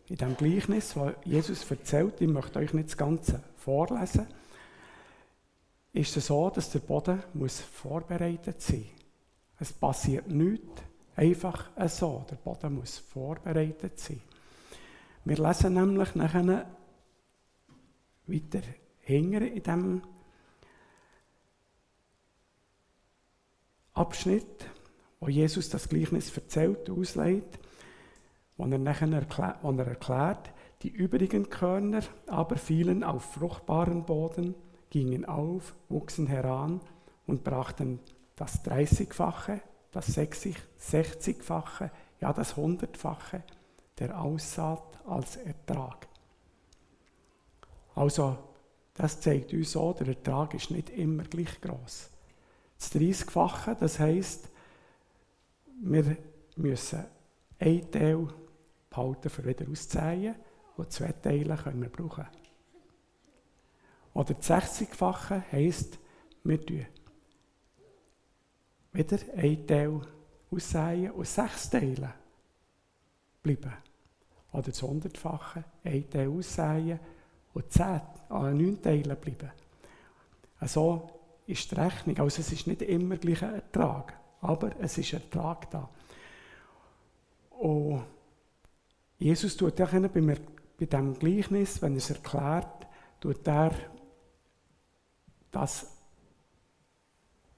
in 0.09 0.17
dem 0.17 0.37
Gleichnis, 0.37 0.95
das 0.95 1.15
Jesus 1.25 1.71
erzählt, 1.71 2.21
ich 2.21 2.29
möchte 2.29 2.59
euch 2.59 2.73
nicht 2.73 2.89
das 2.89 2.97
Ganze 2.97 3.43
vorlesen, 3.57 4.27
ist 5.93 6.17
es 6.17 6.27
so, 6.27 6.51
dass 6.51 6.71
der 6.71 6.81
Boden 6.81 7.23
muss 7.35 7.61
vorbereitet 7.61 8.61
sein 8.61 8.81
muss. 8.81 8.89
Es 9.61 9.73
passiert 9.73 10.27
nichts 10.29 10.83
einfach 11.15 11.71
so. 11.89 12.25
Der 12.29 12.37
Boden 12.37 12.75
muss 12.75 12.99
vorbereitet 12.99 14.01
sein. 14.01 14.23
Wir 15.25 15.37
lesen 15.37 15.75
nämlich 15.75 16.17
nachher 16.17 16.67
weiter 18.27 18.63
hinten 18.99 19.47
in 19.47 19.63
diesem 19.63 20.03
Abschnitt, 23.95 24.67
wo 25.21 25.29
Jesus 25.29 25.69
das 25.69 25.89
Gleichnis 25.89 26.37
erzählt, 26.37 26.91
auslegt, 26.91 27.61
wo 28.57 28.65
er 28.65 28.79
wo 28.81 29.71
er 29.71 29.87
erklärt, 29.87 30.51
die 30.83 30.91
übrigen 30.91 31.49
Körner 31.49 32.03
aber 32.27 32.57
fielen 32.57 33.05
auf 33.05 33.35
fruchtbaren 33.35 34.05
Boden, 34.05 34.57
gingen 34.91 35.25
auf, 35.25 35.77
wuchsen 35.89 36.27
heran 36.27 36.81
und 37.29 37.45
brachten 37.45 38.01
das 38.35 38.65
Dreißigfache, 38.65 39.61
das 39.93 40.17
60-fache, 40.17 41.93
ja 42.21 42.33
das 42.33 42.57
Hundertfache 42.57 43.45
der 43.99 44.21
Aussaat 44.21 44.99
als 45.07 45.37
Ertrag. 45.37 46.09
Also, 47.95 48.39
das 48.95 49.21
zeigt 49.21 49.53
uns 49.53 49.73
so, 49.73 49.93
der 49.93 50.09
Ertrag 50.09 50.55
ist 50.55 50.71
nicht 50.71 50.91
immer 50.91 51.25
gleich 51.25 51.61
groß. 51.61 52.11
Das 52.79 52.93
30-fache, 52.93 53.75
das 53.75 53.99
heisst, 53.99 54.49
wir 55.83 56.17
müssen 56.57 57.05
ein 57.59 57.91
Teil 57.91 58.29
behalten, 58.91 59.31
für 59.31 59.45
wieder 59.45 59.69
auszuzählen, 59.71 60.35
und 60.77 60.91
zwei 60.91 61.13
Teile 61.13 61.57
können 61.57 61.83
wir 61.83 61.91
brauchen. 61.91 62.27
Oder 64.15 64.35
das 64.35 64.49
60-fache 64.49 65.43
heisst, 65.53 65.99
wir 66.45 66.65
tun 66.65 66.87
wieder 68.93 69.19
ein 69.37 69.67
Teil 69.67 70.01
aussäen 70.51 71.11
und 71.13 71.27
sechs 71.27 71.71
Teile 71.71 72.15
bleiben. 73.43 73.73
Oder 74.53 74.63
das 74.63 74.83
Hundertfache, 74.83 75.65
ein 75.85 76.11
Teil 76.11 76.29
aussäen 76.29 77.01
und 77.55 77.73
zehn, 77.73 78.01
an 78.29 78.57
neun 78.57 78.81
Teilen 78.83 79.17
bleiben. 79.17 79.51
So 80.63 81.11
ist 81.47 81.71
die 81.71 81.75
Rechnung. 81.75 82.19
Also 82.19 82.41
es 82.41 82.53
ist 82.53 82.67
nicht 82.67 82.83
immer 82.83 83.17
gleich 83.17 83.43
ein 83.43 83.55
Ertrag, 83.55 84.15
aber 84.41 84.71
es 84.81 84.99
ist 84.99 85.13
Ertrag 85.13 85.71
da. 85.71 85.89
Und 87.51 88.05
Jesus 89.19 89.57
tut 89.57 89.81
auch 89.81 89.91
bei, 89.91 90.39
diesem 90.79 91.19
Gleichnis, 91.19 91.81
wenn 91.81 91.93
er 91.93 91.99
es 91.99 92.11
erklärt, 92.11 92.87
tut 93.21 93.47
er 93.47 93.73
das 95.51 95.87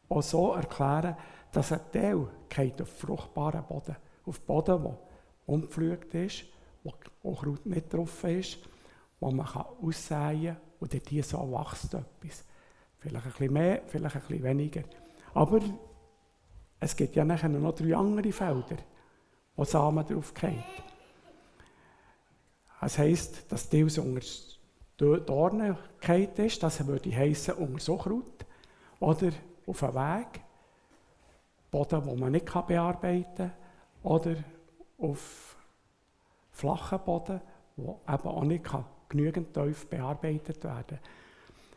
auch 0.08 0.22
so 0.22 0.52
erklären, 0.52 1.16
dass 1.52 1.72
ein 1.72 1.80
Teil 1.92 2.28
auf 2.80 2.98
fruchtbaren 2.98 3.64
Boden, 3.64 3.96
auf 4.26 4.40
Boden, 4.40 4.82
der 4.82 4.98
umpflügt 5.46 6.14
ist, 6.14 6.44
wo 7.22 7.34
Kraut 7.34 7.64
nicht 7.66 7.92
drauf 7.92 8.24
ist, 8.24 8.58
wo 9.20 9.30
man 9.30 9.46
kann 9.46 9.64
aussäen 9.82 10.46
kann 10.46 10.56
und 10.80 11.08
hier 11.08 11.24
so 11.24 11.38
wächst 11.52 11.94
etwas. 11.94 12.44
Vielleicht 12.98 13.26
ein 13.26 13.32
bisschen 13.32 13.52
mehr, 13.52 13.82
vielleicht 13.86 14.16
ein 14.16 14.22
bisschen 14.22 14.42
weniger. 14.42 14.82
Aber 15.34 15.60
es 16.80 16.94
gibt 16.96 17.16
ja 17.16 17.24
nachher 17.24 17.48
noch 17.48 17.74
drei 17.74 17.96
andere 17.96 18.32
Felder, 18.32 18.76
wo 19.56 19.64
Samen 19.64 20.06
drauf 20.06 20.32
gehen. 20.34 20.62
Das 22.80 22.98
heisst, 22.98 23.50
dass 23.50 23.68
die 23.68 23.82
unter 23.82 24.20
Dornen 25.20 25.76
ist, 26.36 26.62
das 26.62 26.86
würde 26.86 27.16
heissen 27.16 27.54
unter 27.54 27.80
Suchrut 27.80 28.44
oder 29.00 29.30
auf 29.66 29.82
einem 29.82 29.94
Weg, 29.94 30.40
Boden, 31.70 32.04
den 32.04 32.20
man 32.20 32.32
nicht 32.32 32.44
bearbeiten 32.44 33.34
kann, 33.36 33.52
oder 34.02 34.36
auf 34.98 35.56
flachen 36.50 37.00
Boden, 37.04 37.40
wo 37.76 38.00
eben 38.08 38.28
auch 38.28 38.44
nicht 38.44 38.64
genügend 39.08 39.54
tief 39.54 39.86
bearbeitet 39.86 40.62
werden 40.64 40.84
kann. 40.86 40.98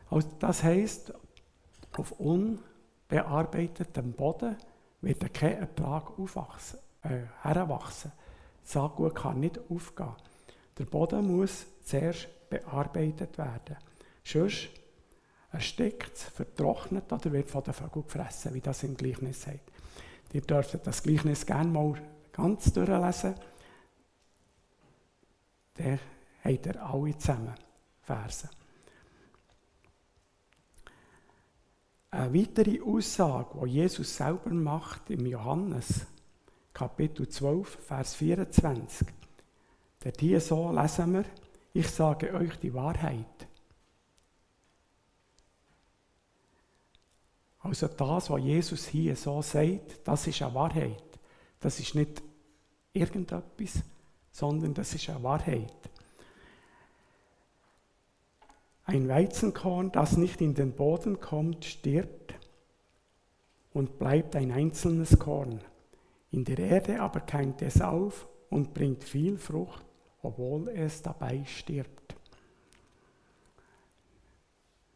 Also 0.10 0.30
das 0.40 0.64
heisst, 0.64 1.14
auf 1.98 2.12
unbearbeitetem 2.20 4.14
Boden 4.14 4.56
wird 5.02 5.34
kein 5.34 5.58
Ertrag 5.58 6.12
äh, 7.04 7.22
heranwachsen. 7.42 8.12
Das 8.64 8.74
Saatgut 8.74 9.16
kann 9.16 9.40
nicht 9.40 9.60
aufgehen. 9.70 10.14
Der 10.78 10.86
Boden 10.86 11.26
muss 11.26 11.66
zuerst 11.84 12.28
bearbeitet 12.50 13.38
werden. 13.38 13.78
Sonst 14.24 14.70
erstickt 15.52 16.16
es, 16.16 16.24
vertrocknet 16.24 17.12
oder 17.12 17.32
wird 17.32 17.50
von 17.50 17.64
den 17.64 17.74
Vögeln 17.74 18.04
gefressen, 18.04 18.54
wie 18.54 18.62
das 18.62 18.84
im 18.84 18.96
Gleichnis 18.96 19.42
sagt. 19.42 19.72
Ihr 20.34 20.42
dürft 20.42 20.86
das 20.86 21.02
Gleichnis 21.02 21.46
gerne 21.46 21.70
mal 21.70 21.96
ganz 22.38 22.72
durchlesen. 22.72 23.36
Der 25.78 26.00
habt 26.44 26.66
ihr 26.66 26.84
alle 26.84 27.18
zusammen 27.18 27.56
Verse. 28.02 28.50
Eine 32.12 32.34
weitere 32.34 32.82
Aussage, 32.82 33.60
die 33.66 33.70
Jesus 33.72 34.16
selber 34.16 34.52
macht 34.52 35.10
im 35.10 35.26
Johannes, 35.26 36.06
Kapitel 36.74 37.28
12, 37.28 37.68
Vers 37.86 38.16
24. 38.16 39.08
Dort 40.00 40.20
hier 40.20 40.40
so 40.40 40.72
lesen 40.72 41.14
wir, 41.14 41.26
ich 41.74 41.90
sage 41.90 42.34
euch 42.34 42.58
die 42.60 42.74
Wahrheit. 42.74 43.48
Also 47.60 47.88
das, 47.88 48.30
was 48.30 48.42
Jesus 48.42 48.88
hier 48.88 49.16
so 49.16 49.42
sagt, 49.42 50.08
das 50.08 50.28
ist 50.28 50.42
eine 50.42 50.54
Wahrheit. 50.54 51.04
Das 51.60 51.80
ist 51.80 51.96
nicht 51.96 52.22
irgendetwas, 52.98 53.84
sondern 54.32 54.74
das 54.74 54.94
ist 54.94 55.10
eine 55.10 55.24
Wahrheit. 55.24 55.74
Ein 58.86 59.08
Weizenkorn, 59.08 59.92
das 59.92 60.16
nicht 60.16 60.40
in 60.42 60.54
den 60.54 60.72
Boden 60.72 61.20
kommt, 61.20 61.66
stirbt 61.66 62.36
und 63.74 64.00
bleibt 64.00 64.36
ein 64.36 64.52
einzelnes 64.52 65.20
Korn. 65.20 65.62
In 66.32 66.46
der 66.46 66.60
Erde 66.60 67.02
aber 67.02 67.20
keimt 67.20 67.62
es 67.62 67.82
auf 67.82 68.28
und 68.50 68.74
bringt 68.74 69.04
viel 69.04 69.38
Frucht, 69.38 69.86
obwohl 70.22 70.70
es 70.70 71.02
dabei 71.02 71.44
stirbt. 71.46 72.16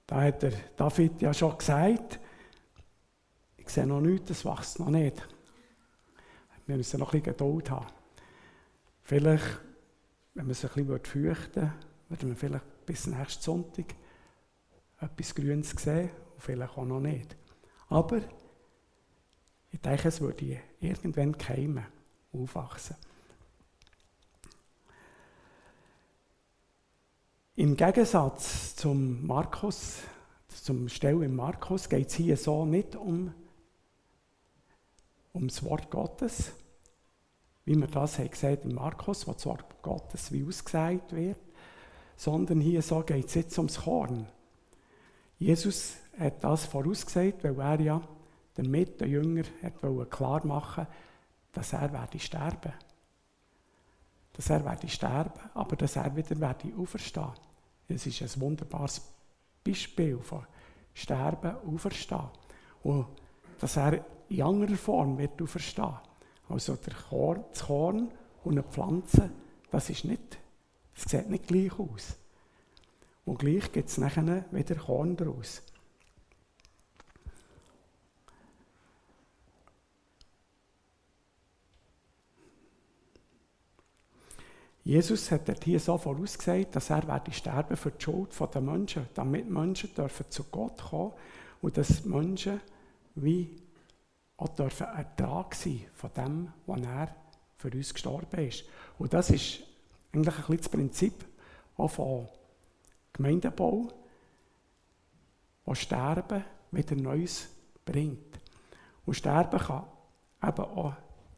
Da 0.08 0.22
hat 0.22 0.42
der 0.42 0.54
David 0.76 1.22
ja 1.22 1.34
schon 1.34 1.58
gesagt, 1.58 2.20
ich 3.58 3.70
sehe 3.70 3.88
noch 3.88 4.02
nichts, 4.02 4.28
das 4.28 4.46
wächst 4.46 4.80
noch 4.80 4.90
nicht. 4.90 5.22
Wir 6.72 6.78
müssen 6.78 7.00
noch 7.02 7.14
ein 7.14 7.22
bisschen 7.22 7.38
Geduld 7.38 7.70
haben. 7.70 7.88
Vielleicht 9.02 9.60
wenn 10.34 10.46
man 10.46 10.56
sich 10.56 10.76
ein 10.76 10.86
bisschen 10.88 11.06
fürchten 11.06 11.74
würde, 12.10 12.26
man 12.26 12.36
vielleicht 12.36 12.86
bis 12.86 13.08
nächsten 13.08 13.44
Sonntag 13.44 13.96
etwas 15.00 15.36
Grünes 15.36 15.72
sehen 15.72 16.10
und 16.34 16.42
vielleicht 16.42 16.78
auch 16.78 16.86
noch 16.86 17.00
nicht. 17.00 17.36
Aber 17.90 18.22
ich 19.72 19.82
denke, 19.82 20.08
es 20.08 20.22
würde 20.22 20.62
irgendwann 20.80 21.38
keimen, 21.38 21.86
aufwachsen. 22.32 22.96
Im 27.56 27.76
Gegensatz 27.76 28.76
zum 28.76 29.26
Markus, 29.26 30.00
zum 30.48 30.88
Stell 30.88 31.22
im 31.24 31.36
Markus, 31.36 31.90
geht 31.90 32.08
es 32.08 32.16
hier 32.16 32.38
so 32.38 32.66
nicht 32.66 32.96
um, 32.96 33.34
um 35.34 35.48
das 35.48 35.62
Wort 35.64 35.92
Gottes, 35.92 36.54
wie 37.66 37.76
wir 37.76 37.88
das 37.88 38.18
haben 38.20 38.30
gesehen 38.30 38.60
im 38.64 38.76
Markus, 38.76 39.28
wo 39.28 39.36
Wort 39.46 39.82
Gottes 39.82 40.32
wie 40.32 40.44
ausgesagt 40.44 41.14
wird, 41.14 41.38
sondern 42.16 42.60
hier 42.62 42.82
so 42.82 43.02
geht 43.02 43.28
es 43.28 43.36
jetzt 43.36 43.58
ums 43.58 43.82
Korn. 43.82 44.28
Jesus 45.38 45.96
hat 46.20 46.44
das 46.44 46.66
vorausgesagt, 46.66 47.44
weil 47.44 47.60
er 47.60 47.80
ja 47.80 48.02
damit 48.56 49.00
den 49.02 49.10
Jünger 49.10 49.44
hat 49.64 50.10
klar 50.10 50.46
machen 50.46 50.88
dass 51.52 51.74
er 51.74 51.92
werde 51.92 52.20
sterben 52.20 52.74
Dass 54.34 54.50
er 54.50 54.64
werde 54.64 54.88
sterben, 54.88 55.50
aber 55.54 55.76
dass 55.76 55.96
er 55.96 56.16
wieder 56.16 56.40
werde 56.40 56.74
auferstehen. 56.78 57.34
Es 57.88 58.06
ist 58.06 58.22
ein 58.22 58.42
wunderbares 58.42 59.02
Beispiel 59.64 60.18
von 60.20 60.46
Sterben, 60.94 61.56
Auferstehen. 61.68 62.30
Und 62.84 63.08
dass 63.60 63.78
er 63.78 64.06
in 64.30 64.42
anderer 64.42 64.78
Form 64.78 65.18
wird 65.18 65.42
auferstehen. 65.42 65.98
Also 66.52 66.76
der 66.76 66.94
Korn, 66.94 67.44
das 67.52 67.64
Korn 67.64 68.12
und 68.44 68.52
eine 68.52 68.64
Pflanze, 68.64 69.32
das 69.70 69.90
ist 69.90 70.04
nicht, 70.06 70.38
es 70.96 71.04
sieht 71.04 71.30
nicht 71.30 71.48
gleich 71.48 71.78
aus. 71.80 72.18
Und 73.26 73.40
gleich 73.40 73.72
gibt 73.72 73.90
es 73.90 73.98
nachher 73.98 74.46
wieder 74.52 74.76
Korn 74.76 75.16
daraus. 75.16 75.62
Jesus 84.84 85.30
hat 85.32 85.64
hier 85.64 85.80
so 85.80 85.98
vorausgesagt, 85.98 86.76
dass 86.76 86.90
er 86.90 87.08
werde 87.08 87.32
sterben 87.32 87.78
für 87.78 87.92
die 87.92 88.04
Schuld 88.04 88.32
der 88.54 88.62
Menschen, 88.62 89.08
damit 89.14 89.48
Menschen 89.48 89.94
dürfen 89.94 90.26
zu 90.30 90.44
Gott 90.46 90.82
kommen 90.82 91.14
und 91.62 91.78
dass 91.78 92.04
Menschen 92.04 92.60
wie 93.14 93.62
auch 94.42 94.50
dürfen 94.50 94.88
Ertrag 94.88 95.54
sein 95.56 95.86
von 95.94 96.12
dem, 96.14 96.54
was 96.66 96.82
er 96.82 97.16
für 97.58 97.70
uns 97.70 97.94
gestorben 97.94 98.48
ist. 98.48 98.64
Und 98.98 99.14
das 99.14 99.30
ist 99.30 99.62
eigentlich 100.12 100.36
ein 100.36 100.42
bisschen 100.42 100.58
das 100.58 100.70
Prinzip 100.70 101.26
auch 101.78 101.88
von 101.90 102.28
Gemeindebau, 103.14 103.90
wo 105.66 105.76
Sterben 105.76 106.44
wieder 106.72 106.96
Neues 106.96 107.50
bringt. 107.86 108.40
Und 109.06 109.14
Sterben 109.14 109.60
kann 109.60 109.86
eben 110.44 110.66
auch 110.66 110.94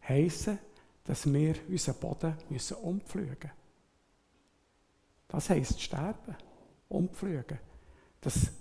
heissen, 0.07 0.59
dass 1.03 1.31
wir 1.31 1.55
unseren 1.67 1.95
Boden 1.95 2.37
müssen 2.49 2.77
umpflügen 2.77 3.35
müssen. 3.35 3.51
Das 5.27 5.49
heisst 5.49 5.81
sterben, 5.81 6.35
umpflügen. 6.87 7.59
Dass 8.21 8.51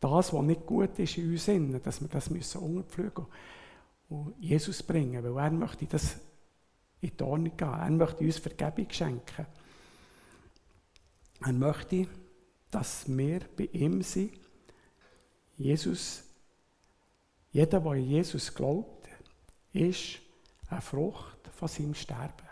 das, 0.00 0.32
was 0.32 0.42
nicht 0.42 0.66
gut 0.66 0.98
ist 0.98 1.18
in 1.18 1.30
uns, 1.30 1.46
dass 1.84 2.00
wir 2.00 2.08
das 2.08 2.30
müssen 2.30 2.60
umpflügen 2.60 3.26
und 4.08 4.34
Jesus 4.38 4.82
bringen, 4.82 5.22
weil 5.22 5.44
er 5.44 5.50
möchte 5.50 5.86
das 5.86 6.16
in 7.00 7.16
die 7.16 7.22
Ordnung 7.22 7.56
gehen. 7.56 7.68
Er 7.68 7.90
möchte 7.90 8.24
uns 8.24 8.38
Vergebung 8.38 8.90
schenken. 8.90 9.46
Er 11.44 11.52
möchte, 11.52 12.06
dass 12.70 13.04
wir 13.08 13.40
bei 13.56 13.68
ihm 13.72 14.02
sind. 14.02 14.38
Jesus, 15.56 16.22
jeder, 17.50 17.80
der 17.80 17.92
in 17.92 18.08
Jesus 18.08 18.54
glaubt, 18.54 19.08
ist 19.72 20.18
eine 20.68 20.80
Frucht 20.80 21.48
von 21.52 21.68
seinem 21.68 21.94
Sterben. 21.94 22.45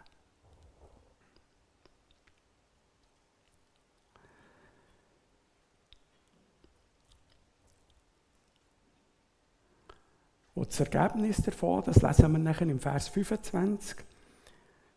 Und 10.55 10.69
das 10.69 10.81
Ergebnis 10.81 11.39
davon, 11.39 11.83
das 11.85 12.03
lesen 12.03 12.33
wir 12.33 12.39
nachher 12.39 12.69
im 12.69 12.81
Vers 12.81 13.09
25. 13.09 13.97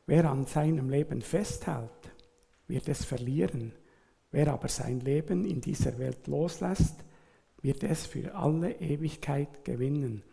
Wer 0.05 0.29
an 0.29 0.45
seinem 0.45 0.89
Leben 0.89 1.21
festhält, 1.21 2.11
wird 2.67 2.87
es 2.87 3.03
verlieren. 3.03 3.73
Wer 4.31 4.53
aber 4.53 4.67
sein 4.67 4.99
Leben 4.99 5.45
in 5.45 5.61
dieser 5.61 5.97
Welt 5.97 6.27
loslässt, 6.27 6.95
wird 7.61 7.83
es 7.83 8.05
für 8.05 8.35
alle 8.35 8.79
Ewigkeit 8.79 9.65
gewinnen. 9.65 10.23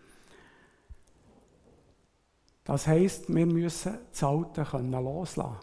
Das 2.64 2.87
heisst, 2.87 3.32
wir 3.34 3.46
müssen 3.46 3.98
das 4.10 4.22
Alte 4.22 4.64
können 4.64 4.92
loslassen 4.92 5.56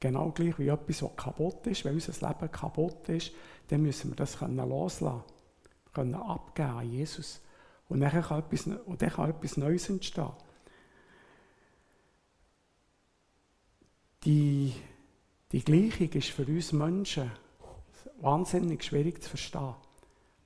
Genau 0.00 0.30
gleich 0.30 0.58
wie 0.58 0.68
etwas, 0.68 1.02
was 1.02 1.16
kaputt 1.16 1.66
ist. 1.66 1.84
Wenn 1.84 1.94
unser 1.94 2.28
Leben 2.28 2.52
kaputt 2.52 3.08
ist, 3.08 3.32
dann 3.68 3.82
müssen 3.82 4.10
wir 4.10 4.16
das 4.16 4.38
können 4.38 4.56
loslassen 4.56 5.24
können, 5.92 6.14
abgeben 6.14 6.68
an 6.68 6.90
Jesus. 6.90 7.40
Und 7.88 8.00
dann 8.00 8.10
kann 8.10 8.40
etwas, 8.40 8.66
und 8.66 9.00
dann 9.00 9.10
kann 9.10 9.30
etwas 9.30 9.56
Neues 9.56 9.88
entstehen. 9.88 10.32
Die, 14.24 14.74
die 15.52 15.64
Gleichung 15.64 16.10
ist 16.10 16.30
für 16.30 16.44
uns 16.44 16.72
Menschen 16.72 17.30
wahnsinnig 18.20 18.82
schwierig 18.84 19.22
zu 19.22 19.30
verstehen. 19.30 19.74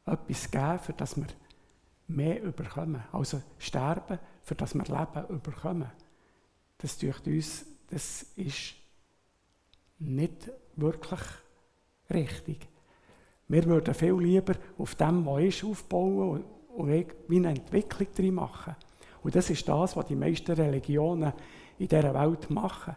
Etwas 0.07 0.51
geben, 0.51 0.79
für 0.79 0.93
das 0.93 1.17
wir 1.17 1.27
mehr 2.07 2.43
überkommen. 2.43 3.03
Also 3.13 3.43
sterben, 3.59 4.19
für 4.43 4.55
das 4.55 4.75
wir 4.75 4.85
Leben 4.85 5.29
überkommen. 5.29 5.91
Das 6.79 6.99
durch 6.99 7.25
uns, 7.27 7.65
das 7.89 8.23
ist 8.37 8.75
nicht 9.99 10.51
wirklich 10.77 11.21
richtig. 12.11 12.69
Wir 13.49 13.65
würden 13.65 13.95
viel 13.95 14.15
lieber 14.15 14.55
auf 14.79 14.95
dem, 14.95 15.25
was 15.27 15.43
ist, 15.43 15.65
aufbauen 15.65 16.45
und 16.77 17.07
wie 17.29 17.37
eine 17.37 17.51
Entwicklung 17.51 18.09
drin 18.15 18.35
machen. 18.35 18.77
Und 19.23 19.35
das 19.35 19.51
ist 19.51 19.69
das, 19.69 19.97
was 19.97 20.07
die 20.07 20.17
meisten 20.17 20.53
Religionen 20.53 21.33
in 21.79 21.89
dieser 21.89 22.15
Welt 22.15 22.51
machen. 22.51 22.97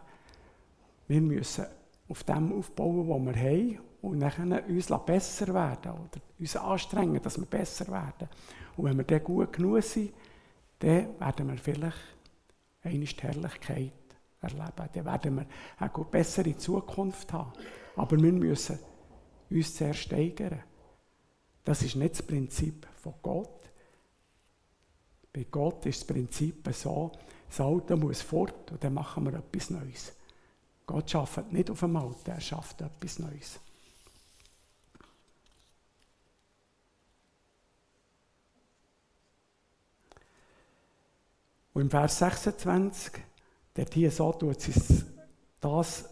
Wir 1.08 1.20
müssen 1.20 1.66
auf 2.08 2.24
dem 2.24 2.52
aufbauen, 2.52 3.08
was 3.08 3.34
wir 3.34 3.42
haben 3.42 3.78
und 4.02 4.20
dann 4.20 4.52
uns 4.64 4.92
besser 5.04 5.52
werden 5.52 5.92
oder 5.92 6.20
uns 6.38 6.56
anstrengen, 6.56 7.20
dass 7.22 7.38
wir 7.38 7.46
besser 7.46 7.86
werden. 7.88 8.28
Und 8.76 8.84
wenn 8.84 8.96
wir 8.96 9.04
dann 9.04 9.24
gut 9.24 9.52
genug 9.52 9.82
sind, 9.82 10.12
dann 10.78 11.18
werden 11.18 11.48
wir 11.48 11.58
vielleicht 11.58 11.96
eine 12.82 13.04
Herrlichkeit 13.04 13.92
erleben. 14.40 14.90
Dann 14.92 15.04
werden 15.04 15.36
wir 15.36 15.46
eine 15.78 16.04
bessere 16.04 16.56
Zukunft 16.56 17.32
haben. 17.32 17.52
Aber 17.96 18.20
wir 18.20 18.32
müssen 18.32 18.78
uns 19.50 19.76
sehr 19.76 19.94
steigern. 19.94 20.62
Das 21.64 21.82
ist 21.82 21.96
nicht 21.96 22.12
das 22.12 22.22
Prinzip 22.22 22.86
von 23.02 23.14
Gott. 23.22 23.55
Bei 25.36 25.44
Gott 25.50 25.84
ist 25.84 26.00
das 26.00 26.06
Prinzip 26.06 26.66
so, 26.72 27.12
das 27.46 27.60
Alte 27.60 27.94
muss 27.94 28.22
fort 28.22 28.72
und 28.72 28.82
dann 28.82 28.94
machen 28.94 29.26
wir 29.26 29.34
etwas 29.34 29.68
Neues. 29.68 30.14
Gott 30.86 31.10
schafft 31.10 31.52
nicht 31.52 31.70
auf 31.70 31.80
dem 31.80 31.94
Alten, 31.94 32.30
er 32.30 32.40
schafft 32.40 32.80
etwas 32.80 33.18
Neues. 33.18 33.60
Und 41.74 41.82
im 41.82 41.90
Vers 41.90 42.18
26, 42.18 43.12
der 43.76 43.86
hier 43.92 44.10
so 44.10 44.32
tut 44.32 44.66
es 44.68 45.04
das 45.60 46.08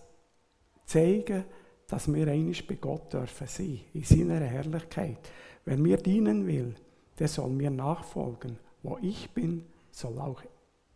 zeigen, 0.85 1.47
dass 1.87 2.13
wir 2.13 2.29
einig 2.29 2.67
bei 2.67 2.75
Gott 2.75 3.11
dürfen 3.11 3.47
sein, 3.47 3.81
in 3.95 4.05
seiner 4.05 4.45
Herrlichkeit. 4.45 5.31
Wenn 5.65 5.81
mir 5.81 5.97
dienen 5.97 6.47
will, 6.47 6.75
der 7.19 7.29
soll 7.29 7.49
mir 7.49 7.71
nachfolgen. 7.71 8.59
Wo 8.85 8.99
ich 9.01 9.31
bin, 9.31 9.65
soll, 9.91 10.19
auch, 10.19 10.43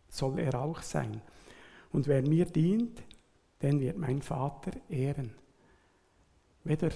soll 0.07 0.39
er 0.39 0.61
auch 0.61 0.81
sein. 0.83 1.21
Und 1.91 2.07
wer 2.07 2.21
mir 2.21 2.45
dient, 2.45 3.01
den 3.63 3.79
wird 3.79 3.97
mein 3.97 4.21
Vater 4.21 4.71
ehren. 4.87 5.31
Weder 6.63 6.91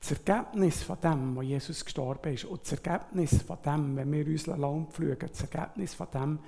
das 0.00 0.10
Ergebnis 0.10 0.82
von 0.82 1.00
dem, 1.00 1.36
wo 1.36 1.42
Jesus 1.42 1.84
gestorben 1.84 2.34
ist, 2.34 2.44
und 2.44 2.62
das 2.62 2.72
Ergebnis 2.72 3.40
von 3.42 3.58
dem, 3.64 3.96
wenn 3.96 4.12
wir 4.12 4.26
uns 4.26 4.46
Land 4.46 4.92
pflügen, 4.92 5.28
das 5.28 5.42
Ergebnis 5.42 5.94
von 5.94 6.08
dem, 6.12 6.38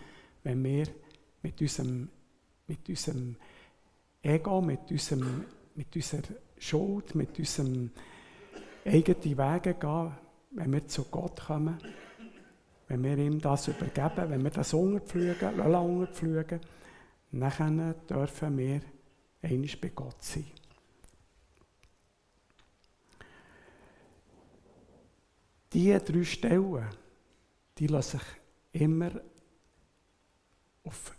wenn 0.43 0.65
wir 0.65 0.89
mit 1.43 1.61
unserem, 1.61 2.09
mit 2.67 2.89
unserem 2.89 3.37
Ego, 4.23 4.61
mit, 4.61 4.91
unserem, 4.91 5.45
mit 5.77 5.95
unserer 5.95 6.35
Schuld, 6.59 7.15
mit 7.15 7.39
unserem 7.39 7.93
eigenen 8.85 9.39
Wege 9.39 9.75
gehen, 9.75 10.13
wenn 10.51 10.73
wir 10.73 10.87
zu 10.89 11.05
Gott 11.05 11.41
kommen, 11.47 11.79
wenn 12.91 13.05
wir 13.05 13.19
ihm 13.19 13.41
das 13.41 13.69
übergeben, 13.69 14.31
wenn 14.31 14.43
wir 14.43 14.51
das 14.51 14.75
unterpflügen, 14.75 15.61
unterpflügen, 15.61 16.61
dann 17.31 17.95
dürfen 18.09 18.59
wir 18.59 18.81
einmal 19.43 19.69
bei 19.81 19.89
Gott 19.91 20.21
sein. 20.21 20.47
Diese 25.73 26.01
drei 26.01 26.25
Stellen, 26.25 26.85
die 27.79 27.87
lassen 27.87 28.19
sich 28.19 28.83
immer 28.83 29.13
auf 30.83 31.17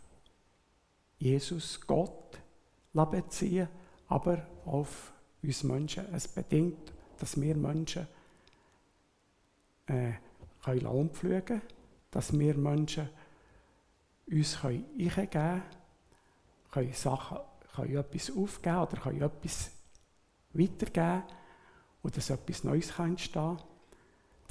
Jesus, 1.19 1.79
Gott, 1.88 2.38
beziehen, 2.91 3.69
aber 4.10 4.45
auf 4.65 5.13
uns 5.41 5.63
Menschen. 5.63 6.13
Es 6.13 6.27
bedingt, 6.27 6.91
dass 7.17 7.39
wir 7.39 7.55
Menschen 7.55 8.10
äh, 9.86 10.12
können 10.63 10.86
umfliegen 10.86 11.45
können, 11.45 11.62
dass 12.12 12.38
wir 12.38 12.56
Menschen 12.56 13.10
uns 14.30 14.63
eingeben 14.63 15.12
können, 15.19 15.63
können 16.71 16.93
Sachen, 16.93 17.38
können 17.76 17.97
etwas 17.97 18.36
aufgeben 18.36 18.78
oder 18.78 18.97
können 18.97 19.21
etwas 19.21 19.71
weitergeben 20.54 21.24
und 22.02 22.17
dass 22.17 22.30
etwas 22.30 22.63
Neues 22.63 22.97
entstehen 22.97 23.58
kann 23.58 23.71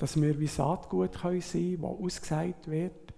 dass 0.01 0.19
wir 0.19 0.41
wie 0.41 0.47
Saatgut 0.47 1.13
können 1.13 1.43
sein 1.43 1.79
können, 1.79 1.83
das 1.83 2.01
ausgesät 2.01 2.67
wird 2.67 3.15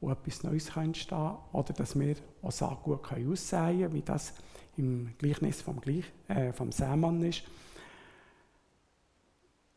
und 0.00 0.12
etwas 0.12 0.42
Neues 0.42 0.76
entstehen 0.76 1.18
kann. 1.18 1.38
Oder 1.52 1.72
dass 1.72 1.98
wir 1.98 2.16
auch 2.42 2.52
Saatgut 2.52 3.02
können 3.02 3.32
aussehen 3.32 3.80
können, 3.80 3.94
wie 3.94 4.02
das 4.02 4.34
im 4.76 5.14
Gleichnis 5.16 5.62
vom, 5.62 5.80
Gleich, 5.80 6.04
äh, 6.28 6.52
vom 6.52 6.70
Sämann 6.70 7.22
ist. 7.22 7.44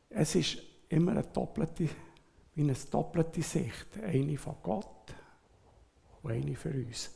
Es 0.10 0.36
ist 0.36 0.58
immer 0.90 1.12
eine 1.12 1.24
doppelte, 1.24 1.90
wie 2.56 2.64
eine 2.64 2.74
doppelte 2.74 3.42
Sicht. 3.42 3.88
Eine 4.04 4.38
von 4.38 4.56
Gott 4.64 5.14
und 6.24 6.32
eine 6.32 6.56
für 6.56 6.72
uns. 6.72 7.12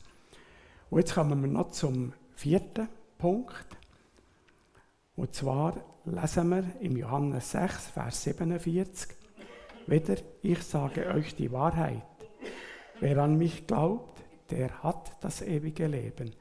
Und 0.90 1.00
jetzt 1.00 1.14
kommen 1.14 1.40
wir 1.40 1.48
noch 1.48 1.70
zum 1.70 2.12
vierten 2.34 2.88
Punkt. 3.18 3.66
Und 5.16 5.34
zwar 5.34 5.74
lesen 6.04 6.48
wir 6.48 6.64
im 6.80 6.96
Johannes 6.96 7.50
6, 7.50 7.88
Vers 7.88 8.22
47 8.24 9.16
wieder, 9.86 10.16
ich 10.42 10.62
sage 10.62 11.06
euch 11.08 11.34
die 11.34 11.50
Wahrheit. 11.50 12.02
Wer 13.00 13.18
an 13.18 13.36
mich 13.36 13.66
glaubt, 13.66 14.22
der 14.50 14.82
hat 14.82 15.16
das 15.20 15.42
ewige 15.42 15.86
Leben. 15.86 16.32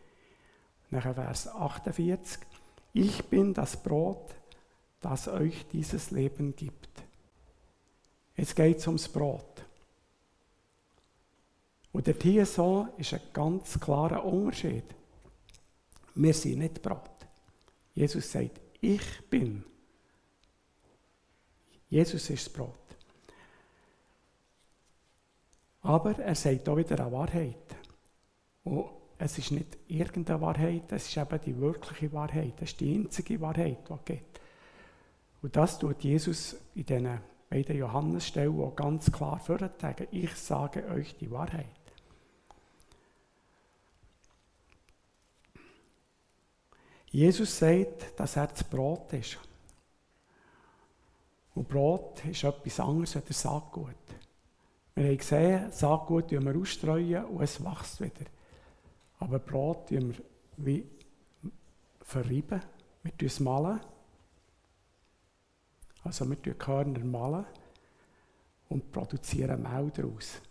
Nachher 0.89 1.13
Vers 1.13 1.47
48, 1.47 2.39
ich 2.93 3.23
bin 3.25 3.53
das 3.53 3.81
Brot, 3.81 4.35
das 5.01 5.27
euch 5.27 5.67
dieses 5.71 6.11
Leben 6.11 6.55
gibt. 6.55 6.89
Jetzt 8.39 8.55
geht 8.55 8.77
es 8.77 8.87
ums 8.87 9.09
Brot. 9.09 9.65
Und 11.91 12.07
der 12.07 12.15
hier 12.21 12.45
so 12.45 12.87
ist 12.97 13.13
ein 13.13 13.19
ganz 13.33 13.77
klarer 13.77 14.23
Unterschied. 14.23 14.85
Wir 16.15 16.33
sind 16.33 16.59
nicht 16.59 16.81
Brot. 16.81 17.27
Jesus 17.93 18.31
sagt, 18.31 18.61
ich 18.79 19.29
bin. 19.29 19.65
Jesus 21.89 22.29
ist 22.29 22.47
das 22.47 22.53
Brot. 22.53 22.75
Aber 25.81 26.17
er 26.17 26.35
sagt 26.35 26.69
auch 26.69 26.77
wieder 26.77 26.97
eine 26.97 27.11
Wahrheit. 27.11 27.75
Und 28.63 28.85
es 29.17 29.37
ist 29.37 29.51
nicht 29.51 29.77
irgendeine 29.89 30.39
Wahrheit, 30.39 30.89
es 30.93 31.09
ist 31.09 31.17
eben 31.17 31.41
die 31.41 31.59
wirkliche 31.59 32.13
Wahrheit. 32.13 32.53
Das 32.55 32.69
ist 32.69 32.79
die 32.79 32.95
einzige 32.95 33.41
Wahrheit, 33.41 33.79
die 33.89 33.93
es 33.93 34.05
gibt. 34.05 34.39
Und 35.41 35.53
das 35.57 35.77
tut 35.77 36.01
Jesus 36.01 36.55
in 36.73 36.85
diesen 36.85 37.19
beiden 37.49 37.77
Johannesstellen 37.77 38.59
auch 38.61 38.75
ganz 38.75 39.11
klar 39.11 39.39
vortragen. 39.39 40.07
Ich 40.11 40.33
sage 40.35 40.85
euch 40.87 41.15
die 41.17 41.31
Wahrheit. 41.31 41.65
Jesus 47.11 47.57
sagt, 47.57 48.19
dass 48.19 48.35
er 48.35 48.47
das 48.47 48.63
Brot 48.63 49.13
ist. 49.13 49.39
Und 51.55 51.67
Brot 51.67 52.23
ist 52.25 52.43
etwas 52.43 52.79
anderes 52.79 53.15
als 53.15 53.41
Saatgut. 53.41 53.95
Wir 54.93 55.07
haben 55.07 55.17
gesehen, 55.17 55.71
Saatgut 55.71 56.29
wir 56.29 56.55
ausstreuen 56.55 57.25
und 57.25 57.41
es 57.41 57.63
wächst 57.63 57.99
wieder. 57.99 58.29
Aber 59.19 59.39
Brot 59.39 59.89
wir 59.89 60.13
wie 60.57 60.85
verreiben. 62.01 62.61
Wir 63.03 63.31
malen. 63.39 63.79
Also 66.03 66.29
wir 66.29 66.41
tun 66.41 66.57
Körner 66.57 67.03
malen 67.03 67.45
und 68.69 68.91
produzieren 68.91 69.63
Mehl 69.63 69.91
daraus. 69.91 70.41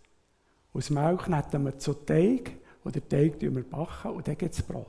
Aus 0.73 0.89
Mehl 0.89 1.17
kneten 1.17 1.65
wir 1.65 1.77
zu 1.77 1.93
Teig 1.93 2.57
und 2.83 2.95
den 2.95 3.09
Teig 3.09 3.41
wir 3.41 3.63
backen 3.63 4.11
und 4.11 4.27
dann 4.27 4.37
gibt 4.37 4.53
es 4.53 4.61
Brot. 4.61 4.85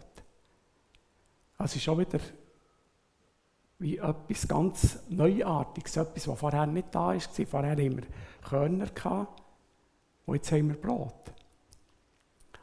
Also 1.57 1.77
ist 1.77 1.89
auch 1.89 1.99
wieder 1.99 2.21
wie 3.79 3.97
etwas 3.97 4.47
ganz 4.47 4.99
Neuartiges, 5.09 5.97
etwas, 5.97 6.29
was 6.29 6.39
vorher 6.39 6.67
nicht 6.67 6.95
da 6.95 7.09
war. 7.09 7.47
Vorher 7.47 7.71
hatten 7.71 7.97
wir 7.97 8.03
Körner 8.43 9.29
und 10.27 10.35
jetzt 10.35 10.53
haben 10.53 10.69
wir 10.69 10.77
Brot. 10.77 11.33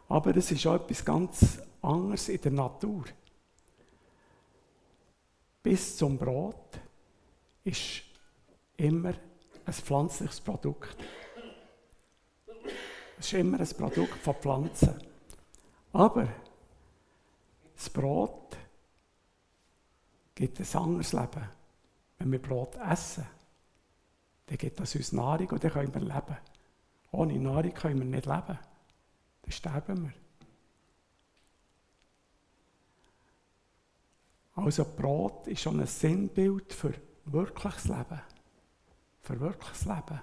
Aber 0.10 0.36
es 0.36 0.52
ist 0.52 0.66
auch 0.68 0.76
etwas 0.76 1.04
ganz 1.04 1.60
anderes 1.82 2.30
in 2.30 2.42
der 2.42 2.52
Natur. 2.52 3.06
Bis 5.64 5.98
zum 5.98 6.18
Brot 6.18 6.80
ist 7.68 8.04
immer 8.78 9.14
ein 9.66 9.74
pflanzliches 9.74 10.40
Produkt. 10.40 10.96
Es 13.20 13.28
ist 13.28 13.34
immer 13.34 13.60
ein 13.60 13.68
Produkt 13.68 14.18
von 14.20 14.36
Pflanzen. 14.36 14.96
Aber 15.92 16.30
das 17.76 17.90
Brot 17.90 18.56
gibt 20.34 20.60
ein 20.60 20.82
anderes 20.82 21.12
Leben. 21.12 21.50
Wenn 22.20 22.32
wir 22.32 22.42
Brot 22.42 22.76
essen, 22.76 23.28
dann 24.46 24.58
gibt 24.58 24.80
das 24.80 24.96
uns 24.96 25.12
Nahrung 25.12 25.50
und 25.50 25.64
dann 25.64 25.72
können 25.72 25.94
wir 25.94 26.02
leben. 26.02 26.38
Ohne 27.12 27.38
Nahrung 27.38 27.74
können 27.74 28.00
wir 28.00 28.06
nicht 28.06 28.26
leben. 28.26 28.60
Dann 29.42 29.52
sterben 29.52 30.04
wir. 30.04 30.14
Also 34.56 34.86
Brot 34.86 35.48
ist 35.48 35.62
schon 35.62 35.80
ein 35.80 35.88
Sinnbild 35.88 36.74
für 36.74 36.94
wirkliches 37.32 37.86
Leben. 37.86 38.22
Für 39.22 39.40
wirkliches 39.40 39.86
Leben. 39.86 40.22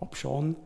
Ob 0.00 0.16
schon 0.16 0.56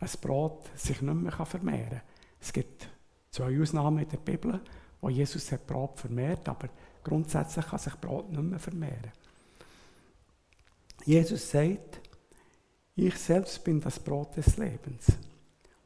ein 0.00 0.10
Brot 0.20 0.70
sich 0.76 1.02
nicht 1.02 1.14
mehr 1.14 1.32
vermehren 1.32 1.90
kann. 1.90 2.00
Es 2.40 2.52
gibt 2.52 2.88
zwei 3.30 3.60
Ausnahmen 3.60 3.98
in 3.98 4.08
der 4.08 4.16
Bibel, 4.16 4.60
wo 5.00 5.08
Jesus 5.08 5.52
hat 5.52 5.66
Brot 5.66 5.98
vermehrt, 5.98 6.48
aber 6.48 6.68
Grundsätzlich 7.02 7.66
kann 7.66 7.78
sich 7.78 7.94
Brot 7.94 8.30
nicht 8.30 8.42
mehr 8.42 8.58
vermehren. 8.58 9.12
Jesus 11.04 11.50
sagt, 11.50 12.00
ich 12.94 13.16
selbst 13.16 13.64
bin 13.64 13.80
das 13.80 13.98
Brot 13.98 14.36
des 14.36 14.58
Lebens. 14.58 15.06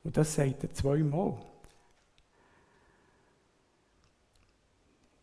Und 0.02 0.16
das 0.16 0.34
sagt 0.34 0.64
er 0.64 0.74
zweimal. 0.74 1.38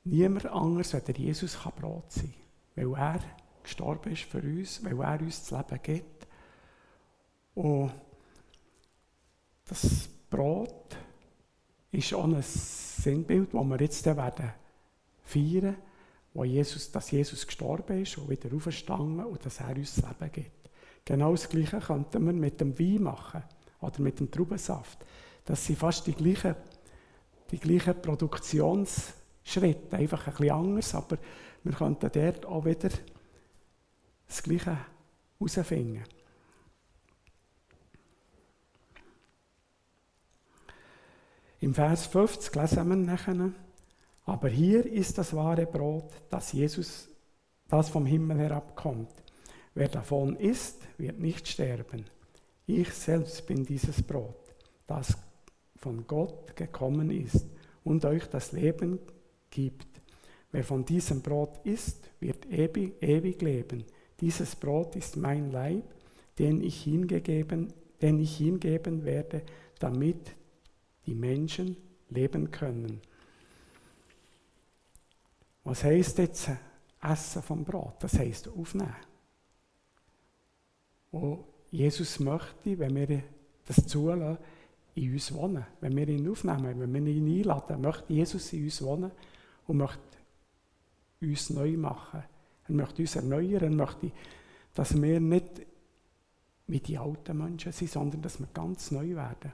Niemand 0.03 0.45
anders 0.47 0.95
als 0.95 1.17
Jesus 1.17 1.59
kann 1.59 1.73
Brot 1.73 2.11
sein, 2.11 2.33
weil 2.75 2.93
er 2.95 3.19
gestorben 3.63 4.11
ist 4.11 4.23
für 4.23 4.41
uns, 4.41 4.83
weil 4.83 4.99
er 4.99 5.19
uns 5.19 5.47
das 5.47 5.51
Leben 5.51 5.83
gibt. 5.83 6.27
Und 7.55 7.91
das 9.65 10.09
Brot 10.29 10.97
ist 11.91 12.13
auch 12.13 12.23
ein 12.23 12.41
Sinnbild, 12.41 13.53
das 13.53 13.63
wir 13.63 13.81
jetzt 13.81 14.05
werden 14.05 14.53
feiern, 15.23 15.75
wo 16.33 16.43
Jesus, 16.43 16.91
dass 16.91 17.11
Jesus 17.11 17.45
gestorben 17.45 18.01
ist 18.01 18.17
und 18.17 18.29
wieder 18.29 18.53
auferstanden 18.55 19.25
und 19.25 19.45
dass 19.45 19.59
er 19.59 19.75
uns 19.75 19.95
das 19.95 20.05
Leben 20.09 20.31
gibt. 20.31 20.69
Genau 21.03 21.31
das 21.31 21.49
Gleiche 21.49 21.79
könnten 21.79 22.25
wir 22.25 22.33
mit 22.33 22.61
dem 22.61 22.77
Wein 22.77 23.03
machen 23.03 23.43
oder 23.81 24.01
mit 24.01 24.19
dem 24.19 24.29
Traubensaft. 24.29 24.99
Das 25.45 25.65
sind 25.65 25.79
fast 25.79 26.07
die 26.07 26.13
gleichen, 26.13 26.55
die 27.49 27.59
gleichen 27.59 28.01
Produktionsschritte, 28.01 29.97
einfach 29.97 30.27
ein 30.27 30.33
bisschen 30.33 30.51
anders, 30.51 30.95
aber 30.95 31.17
wir 31.63 31.73
könnten 31.73 32.09
dort 32.11 32.45
auch 32.45 32.65
wieder 32.65 32.89
das 34.31 34.43
Gleiche 34.43 34.77
herausfinden. 35.39 36.03
Im 41.59 41.73
Vers 41.73 42.05
50 42.05 42.55
lesen 42.55 42.87
wir 42.87 42.95
nachher, 42.95 43.51
aber 44.23 44.47
hier 44.47 44.85
ist 44.85 45.17
das 45.17 45.35
wahre 45.35 45.65
Brot, 45.65 46.13
das 46.29 46.53
Jesus, 46.53 47.09
das 47.67 47.89
vom 47.89 48.05
Himmel 48.05 48.39
herabkommt. 48.39 49.11
Wer 49.73 49.89
davon 49.89 50.37
isst, 50.37 50.81
wird 50.97 51.19
nicht 51.19 51.47
sterben. 51.49 52.05
Ich 52.65 52.89
selbst 52.93 53.45
bin 53.45 53.65
dieses 53.65 54.01
Brot, 54.01 54.55
das 54.87 55.17
von 55.75 56.07
Gott 56.07 56.55
gekommen 56.55 57.11
ist 57.11 57.45
und 57.83 58.05
euch 58.05 58.27
das 58.27 58.53
Leben 58.53 58.97
gibt. 59.49 59.87
Wer 60.53 60.63
von 60.63 60.85
diesem 60.85 61.21
Brot 61.21 61.59
isst, 61.65 62.09
wird 62.21 62.45
ewig, 62.49 62.93
ewig 63.03 63.41
leben. 63.41 63.85
Dieses 64.21 64.55
Brot 64.55 64.95
ist 64.95 65.17
mein 65.17 65.51
Leib, 65.51 65.83
den 66.37 66.61
ich 66.61 66.83
hingegeben, 66.83 67.73
den 68.01 68.19
ich 68.19 68.37
hingeben 68.37 69.03
werde, 69.03 69.41
damit 69.79 70.35
die 71.05 71.15
Menschen 71.15 71.75
leben 72.09 72.51
können. 72.51 73.01
Was 75.63 75.83
heisst 75.83 76.17
jetzt 76.19 76.49
Essen 77.01 77.41
vom 77.41 77.63
Brot? 77.63 77.95
Das 77.99 78.17
heisst 78.17 78.47
aufnehmen. 78.47 78.95
Und 81.11 81.43
Jesus 81.71 82.19
möchte, 82.19 82.77
wenn 82.79 82.95
wir 82.95 83.23
das 83.65 83.85
zulassen, 83.85 84.37
in 84.95 85.13
uns 85.13 85.33
wohnen. 85.33 85.65
Wenn 85.79 85.95
wir 85.95 86.07
ihn 86.07 86.29
aufnehmen, 86.29 86.79
wenn 86.79 87.05
wir 87.05 87.13
ihn 87.13 87.39
einladen, 87.39 87.81
möchte 87.81 88.13
Jesus 88.13 88.51
in 88.53 88.65
uns 88.65 88.81
wohnen 88.81 89.11
und 89.67 89.77
möchte 89.77 89.99
uns 91.21 91.49
neu 91.49 91.77
machen. 91.77 92.23
Er 92.71 92.77
möchte 92.77 93.01
uns 93.01 93.15
erneuern, 93.17 93.63
er 93.63 93.69
möchte, 93.69 94.11
dass 94.73 94.99
wir 94.99 95.19
nicht 95.19 95.61
wie 96.67 96.79
die 96.79 96.97
alten 96.97 97.37
Menschen 97.37 97.73
sind, 97.73 97.91
sondern 97.91 98.21
dass 98.21 98.39
wir 98.39 98.47
ganz 98.53 98.91
neu 98.91 99.13
werden. 99.15 99.51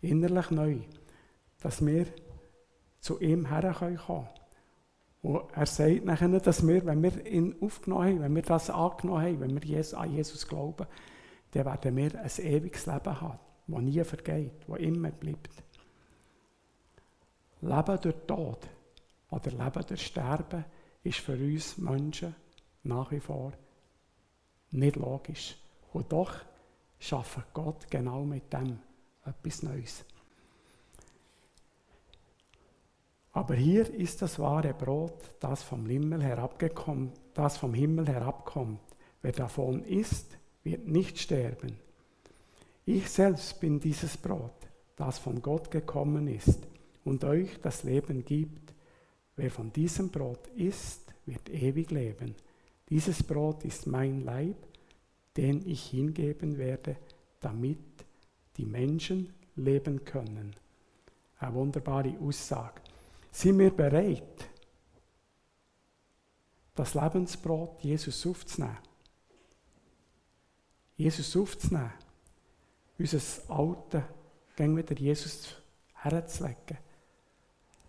Innerlich 0.00 0.50
neu. 0.50 0.78
Dass 1.60 1.86
wir 1.86 2.06
zu 2.98 3.20
ihm 3.20 3.46
herkommen 3.46 3.96
können. 3.96 4.26
Und 5.22 5.42
er 5.52 5.66
sagt 5.66 6.04
nachher, 6.04 6.40
dass 6.40 6.66
wir, 6.66 6.84
wenn 6.84 7.02
wir 7.02 7.26
ihn 7.26 7.54
aufgenommen 7.60 8.08
haben, 8.08 8.22
wenn 8.22 8.34
wir 8.34 8.42
das 8.42 8.70
angenommen 8.70 9.22
haben, 9.22 9.40
wenn 9.40 9.62
wir 9.62 9.98
an 9.98 10.12
Jesus 10.12 10.48
glauben, 10.48 10.86
dann 11.52 11.64
werden 11.64 11.96
wir 11.96 12.20
ein 12.20 12.30
ewiges 12.38 12.86
Leben 12.86 13.20
haben, 13.20 13.38
das 13.68 13.82
nie 13.82 14.02
vergeht, 14.02 14.52
das 14.66 14.78
immer 14.78 15.10
bleibt. 15.10 15.62
Leben 17.60 18.00
durch 18.00 18.16
Tod 18.26 18.68
oder 19.30 19.50
Leben 19.50 19.86
durch 19.86 20.06
Sterben 20.06 20.64
ist 21.02 21.18
für 21.18 21.36
uns 21.36 21.78
Menschen 21.78 22.34
nach 22.82 23.10
wie 23.10 23.20
vor 23.20 23.52
nicht 24.70 24.96
logisch. 24.96 25.56
Und 25.92 26.12
doch 26.12 26.34
schafft 26.98 27.52
Gott 27.52 27.90
genau 27.90 28.24
mit 28.24 28.52
dem 28.52 28.78
etwas 29.24 29.62
Neues. 29.62 30.04
Aber 33.32 33.54
hier 33.54 33.88
ist 33.94 34.22
das 34.22 34.38
wahre 34.38 34.74
Brot, 34.74 35.30
das 35.38 35.62
vom 35.62 35.86
Himmel 35.86 36.22
herabgekommen, 36.22 37.12
das 37.34 37.56
vom 37.56 37.74
Himmel 37.74 38.08
herabkommt. 38.08 38.80
Wer 39.22 39.32
davon 39.32 39.84
isst, 39.84 40.36
wird 40.64 40.88
nicht 40.88 41.18
sterben. 41.18 41.78
Ich 42.86 43.08
selbst 43.08 43.60
bin 43.60 43.78
dieses 43.78 44.16
Brot, 44.16 44.68
das 44.96 45.18
von 45.18 45.40
Gott 45.42 45.70
gekommen 45.70 46.26
ist 46.26 46.58
und 47.04 47.22
euch 47.24 47.60
das 47.62 47.84
Leben 47.84 48.24
gibt. 48.24 48.74
Wer 49.40 49.50
von 49.50 49.72
diesem 49.72 50.10
Brot 50.10 50.48
isst, 50.48 51.00
wird 51.24 51.48
ewig 51.48 51.90
leben. 51.90 52.34
Dieses 52.90 53.22
Brot 53.22 53.64
ist 53.64 53.86
mein 53.86 54.22
Leib, 54.22 54.58
den 55.34 55.66
ich 55.66 55.86
hingeben 55.86 56.58
werde, 56.58 56.98
damit 57.40 57.78
die 58.58 58.66
Menschen 58.66 59.32
leben 59.56 60.04
können. 60.04 60.54
Eine 61.38 61.54
wunderbare 61.54 62.18
Aussage. 62.18 62.82
Sind 63.32 63.58
wir 63.58 63.70
bereit, 63.70 64.50
das 66.74 66.92
Lebensbrot 66.92 67.82
Jesus 67.82 68.26
aufzunehmen? 68.26 68.76
Jesus 70.98 71.34
aufzunehmen, 71.34 71.92
unser 72.98 73.20
Alte, 73.48 74.04
gegen 74.54 74.76
wieder 74.76 74.98
Jesus 74.98 75.54
herzulegen. 75.94 76.89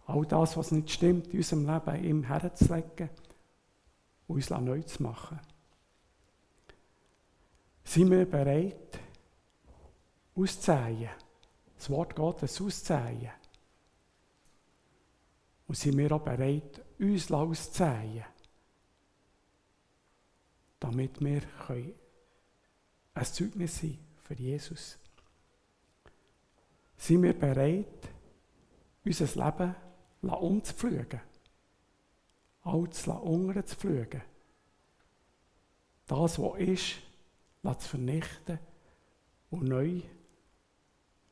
All 0.06 0.26
das, 0.26 0.58
was 0.58 0.72
nicht 0.72 0.92
stimmt 0.92 1.28
in 1.28 1.38
unserem 1.38 1.66
Leben, 1.66 2.04
ihm 2.04 2.24
herzulegen 2.24 3.10
und 4.28 4.36
uns 4.36 4.50
neu 4.50 4.82
zu 4.82 5.04
machen. 5.04 5.40
Sind 7.84 8.12
wir 8.12 8.26
bereit, 8.26 9.00
auszuzählen, 10.36 11.10
das 11.76 11.90
Wort 11.90 12.16
Gottes 12.16 12.62
auszuzählen? 12.62 13.32
Und 15.68 15.78
sind 15.78 15.98
wir 15.98 16.12
auch 16.12 16.22
bereit, 16.22 16.84
uns 17.00 17.32
auszuzählen, 17.32 18.26
damit 20.80 21.22
wir 21.22 21.42
ein 23.14 23.26
Zeugnis 23.26 23.80
sein 23.80 24.00
für 24.24 24.34
Jesus? 24.34 24.98
Sind 26.98 27.24
wir 27.24 27.38
bereit, 27.38 28.10
unser 29.04 29.26
Leben 29.26 29.76
umzupflügen? 30.22 31.22
Alles 32.64 33.08
unterzupflügen? 33.08 34.22
Das, 36.08 36.40
was 36.40 36.60
ist, 36.60 36.96
zu 37.64 37.90
vernichten 37.90 38.60
und 39.50 39.64
neu, 39.64 40.02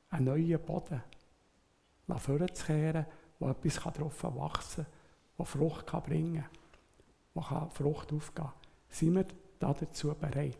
einen 0.10 0.25
neuen 0.25 0.60
Boden 0.65 1.04
vorzukehren, 2.17 3.06
wo 3.39 3.49
etwas 3.49 3.75
darauf 3.75 4.23
wachsen 4.23 4.86
kann, 4.86 4.93
wo 5.38 5.43
Frucht 5.43 5.88
kann 5.88 6.04
bringen 6.04 6.45
kann, 7.34 7.62
wo 7.67 7.69
Frucht 7.69 8.12
aufgehen 8.13 8.45
kann. 8.45 8.54
Sind 8.89 9.15
wir 9.15 9.25
dazu 9.60 10.13
bereit? 10.15 10.58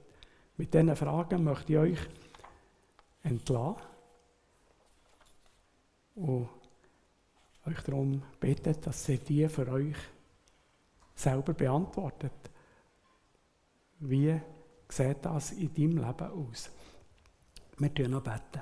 Mit 0.58 0.74
diesen 0.74 0.96
Fragen 0.96 1.44
möchte 1.44 1.74
ich 1.74 1.80
euch 1.80 2.10
entlassen 3.24 3.82
und 6.16 6.50
euch 7.70 7.82
darum 7.82 8.22
bitten, 8.40 8.76
dass 8.82 9.08
ihr 9.10 9.18
die 9.18 9.48
für 9.48 9.68
euch 9.68 9.96
selber 11.16 11.54
beantwortet. 11.54 12.34
Wie 14.00 14.40
sieht 14.88 15.18
das 15.24 15.52
in 15.52 15.74
deinem 15.74 15.98
Leben 15.98 16.32
aus? 16.32 16.70
Wir 17.78 17.90
beten 17.90 18.12
noch 18.12 18.24
beten. 18.24 18.62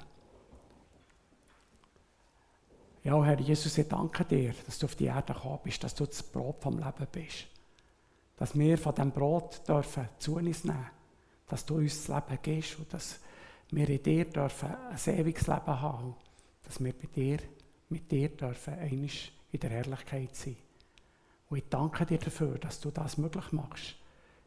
Ja, 3.03 3.23
Herr 3.23 3.39
Jesus, 3.39 3.77
ich 3.77 3.87
danke 3.87 4.25
dir, 4.25 4.53
dass 4.65 4.79
du 4.79 4.85
auf 4.85 4.95
die 4.95 5.05
Erde 5.05 5.33
gekommen 5.33 5.59
bist, 5.63 5.83
dass 5.83 5.95
du 5.95 6.05
das 6.05 6.21
Brot 6.23 6.61
vom 6.61 6.77
Leben 6.77 7.07
bist. 7.11 7.47
Dass 8.35 8.57
wir 8.57 8.77
von 8.77 8.93
diesem 8.93 9.11
Brot 9.11 9.67
dürfen 9.67 10.09
zu 10.19 10.35
uns 10.35 10.65
nehmen, 10.65 10.89
dass 11.47 11.65
du 11.65 11.77
uns 11.77 12.05
das 12.05 12.15
Leben 12.29 12.39
gibst 12.41 12.77
und 12.77 12.93
dass 12.93 13.19
wir 13.71 13.87
in 13.89 14.03
dir 14.03 14.25
dürfen 14.25 14.69
ein 14.69 15.19
ewiges 15.19 15.47
Leben 15.47 15.81
haben, 15.81 16.15
dass 16.63 16.83
wir 16.83 16.93
bei 16.93 17.07
dir, 17.07 17.39
mit 17.89 18.11
dir 18.11 18.29
dürfen 18.29 18.73
einig 18.75 19.31
in 19.51 19.59
der 19.59 19.69
Herrlichkeit 19.69 20.35
sein. 20.35 20.57
Und 21.49 21.57
ich 21.57 21.69
danke 21.69 22.05
dir 22.05 22.17
dafür, 22.17 22.57
dass 22.57 22.79
du 22.79 22.91
das 22.91 23.17
möglich 23.17 23.51
machst. 23.51 23.95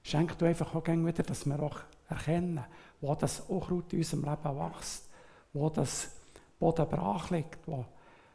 Schenk 0.03 0.37
du 0.39 0.47
einfach 0.47 0.75
auch 0.75 0.87
wieder, 0.87 1.23
dass 1.23 1.47
wir 1.47 1.61
auch 1.61 1.81
erkennen, 2.09 2.65
wo 3.01 3.15
das 3.15 3.41
Unkraut 3.41 3.93
in 3.93 4.01
unserem 4.01 4.25
Leben 4.25 4.59
wächst, 4.59 5.09
wo 5.53 5.71
das 5.71 6.11
Boden 6.59 6.89
brach 6.89 7.31
liegt, 7.31 7.67
wo 7.67 7.85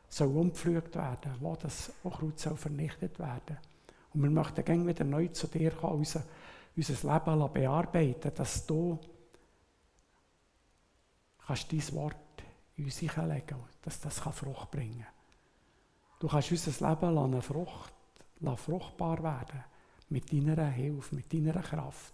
soll 0.09 0.27
umgepflügt 0.29 0.95
werden, 0.95 1.35
wo 1.39 1.55
das 1.55 1.91
Unkraut 2.03 2.39
soll 2.39 2.57
vernichtet 2.57 3.19
werden. 3.19 3.57
Und 4.13 4.23
wir 4.23 4.29
möchten 4.29 4.63
gerne 4.63 4.87
wieder 4.87 5.03
neu 5.03 5.27
zu 5.27 5.47
dir 5.47 5.71
kommen, 5.71 5.99
unser, 5.99 6.23
unser 6.75 7.13
Leben 7.13 7.53
bearbeiten, 7.53 8.31
dass 8.33 8.65
du 8.65 8.99
kannst 11.45 11.71
dein 11.71 11.93
Wort 11.93 12.17
in 12.77 12.85
uns 12.85 12.97
hineinlegen 12.97 13.57
dass 13.81 13.99
das 13.99 14.19
Frucht 14.19 14.71
bringen 14.71 14.99
kann. 14.99 15.13
Du 16.19 16.27
kannst 16.27 16.51
unser 16.51 16.89
Leben 16.89 17.17
eine 17.17 17.41
Frucht, 17.41 17.93
fruchtbar 18.57 19.21
werden 19.23 19.63
mit 20.09 20.31
deiner 20.31 20.67
Hilfe, 20.67 21.15
mit 21.15 21.31
deiner 21.33 21.61
Kraft. 21.61 22.13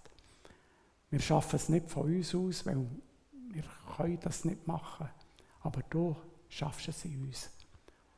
Wir 1.10 1.20
schaffen 1.20 1.56
es 1.56 1.70
nicht 1.70 1.90
von 1.90 2.04
uns 2.04 2.34
aus, 2.34 2.66
weil 2.66 2.86
wir 3.52 3.64
können 3.98 4.20
das 4.22 4.46
nicht 4.46 4.66
machen. 4.66 5.10
Aber 5.62 5.82
du 5.90 6.16
schaffst 6.50 6.88
es 6.88 7.06
in 7.06 7.26
uns. 7.26 7.50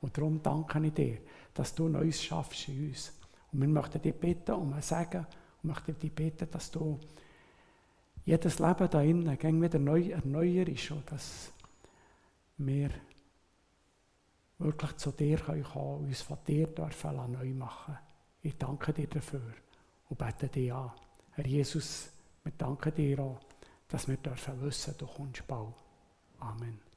Und 0.02 0.18
darum 0.18 0.42
danke 0.42 0.86
ich 0.86 0.94
dir, 0.94 1.18
dass 1.54 1.74
du 1.74 1.88
Neues 1.88 2.24
schaffst 2.24 2.68
in 2.70 2.90
uns. 2.90 3.14
Und 3.52 3.62
wir 3.62 3.68
möchten 3.68 4.02
dich 4.02 4.16
bitten 4.16 4.52
um 4.52 4.74
ein 4.74 4.82
Segen 4.82 5.26
und 5.62 5.70
möchten 5.70 5.98
dich 5.98 6.14
bitten, 6.14 6.50
dass 6.52 6.72
du 6.72 7.00
jedes 8.26 8.60
Leben 8.60 8.90
da 8.90 9.02
innen 9.02 9.62
wieder 9.62 9.80
neu 9.80 10.10
erneuerst 10.10 10.92
und 10.92 11.12
dass 11.12 11.52
wir 12.66 12.90
wirklich 14.60 14.98
zu 14.98 15.12
dir 15.12 15.40
kommen 15.40 15.64
können, 15.64 16.06
uns 16.06 16.22
von 16.22 16.38
dir 16.48 16.68
dürfen 16.68 17.32
neu 17.32 17.54
machen. 17.54 17.98
Ich 18.42 18.58
danke 18.58 18.94
dir 18.94 19.08
dafür 19.08 19.54
und 20.10 20.18
bete 20.18 20.48
dich 20.48 20.74
an. 20.74 20.92
Herr 21.32 21.48
Jesus, 21.48 22.12
wir 22.44 22.52
danken 22.58 22.94
dir 22.94 23.20
auch, 23.20 23.40
dass 23.88 24.08
wir 24.08 24.18
dürfen 24.18 24.62
wissen, 24.62 24.96
du 24.98 25.06
kommst 25.08 25.46
bald. 25.48 25.74
Amen. 26.40 26.93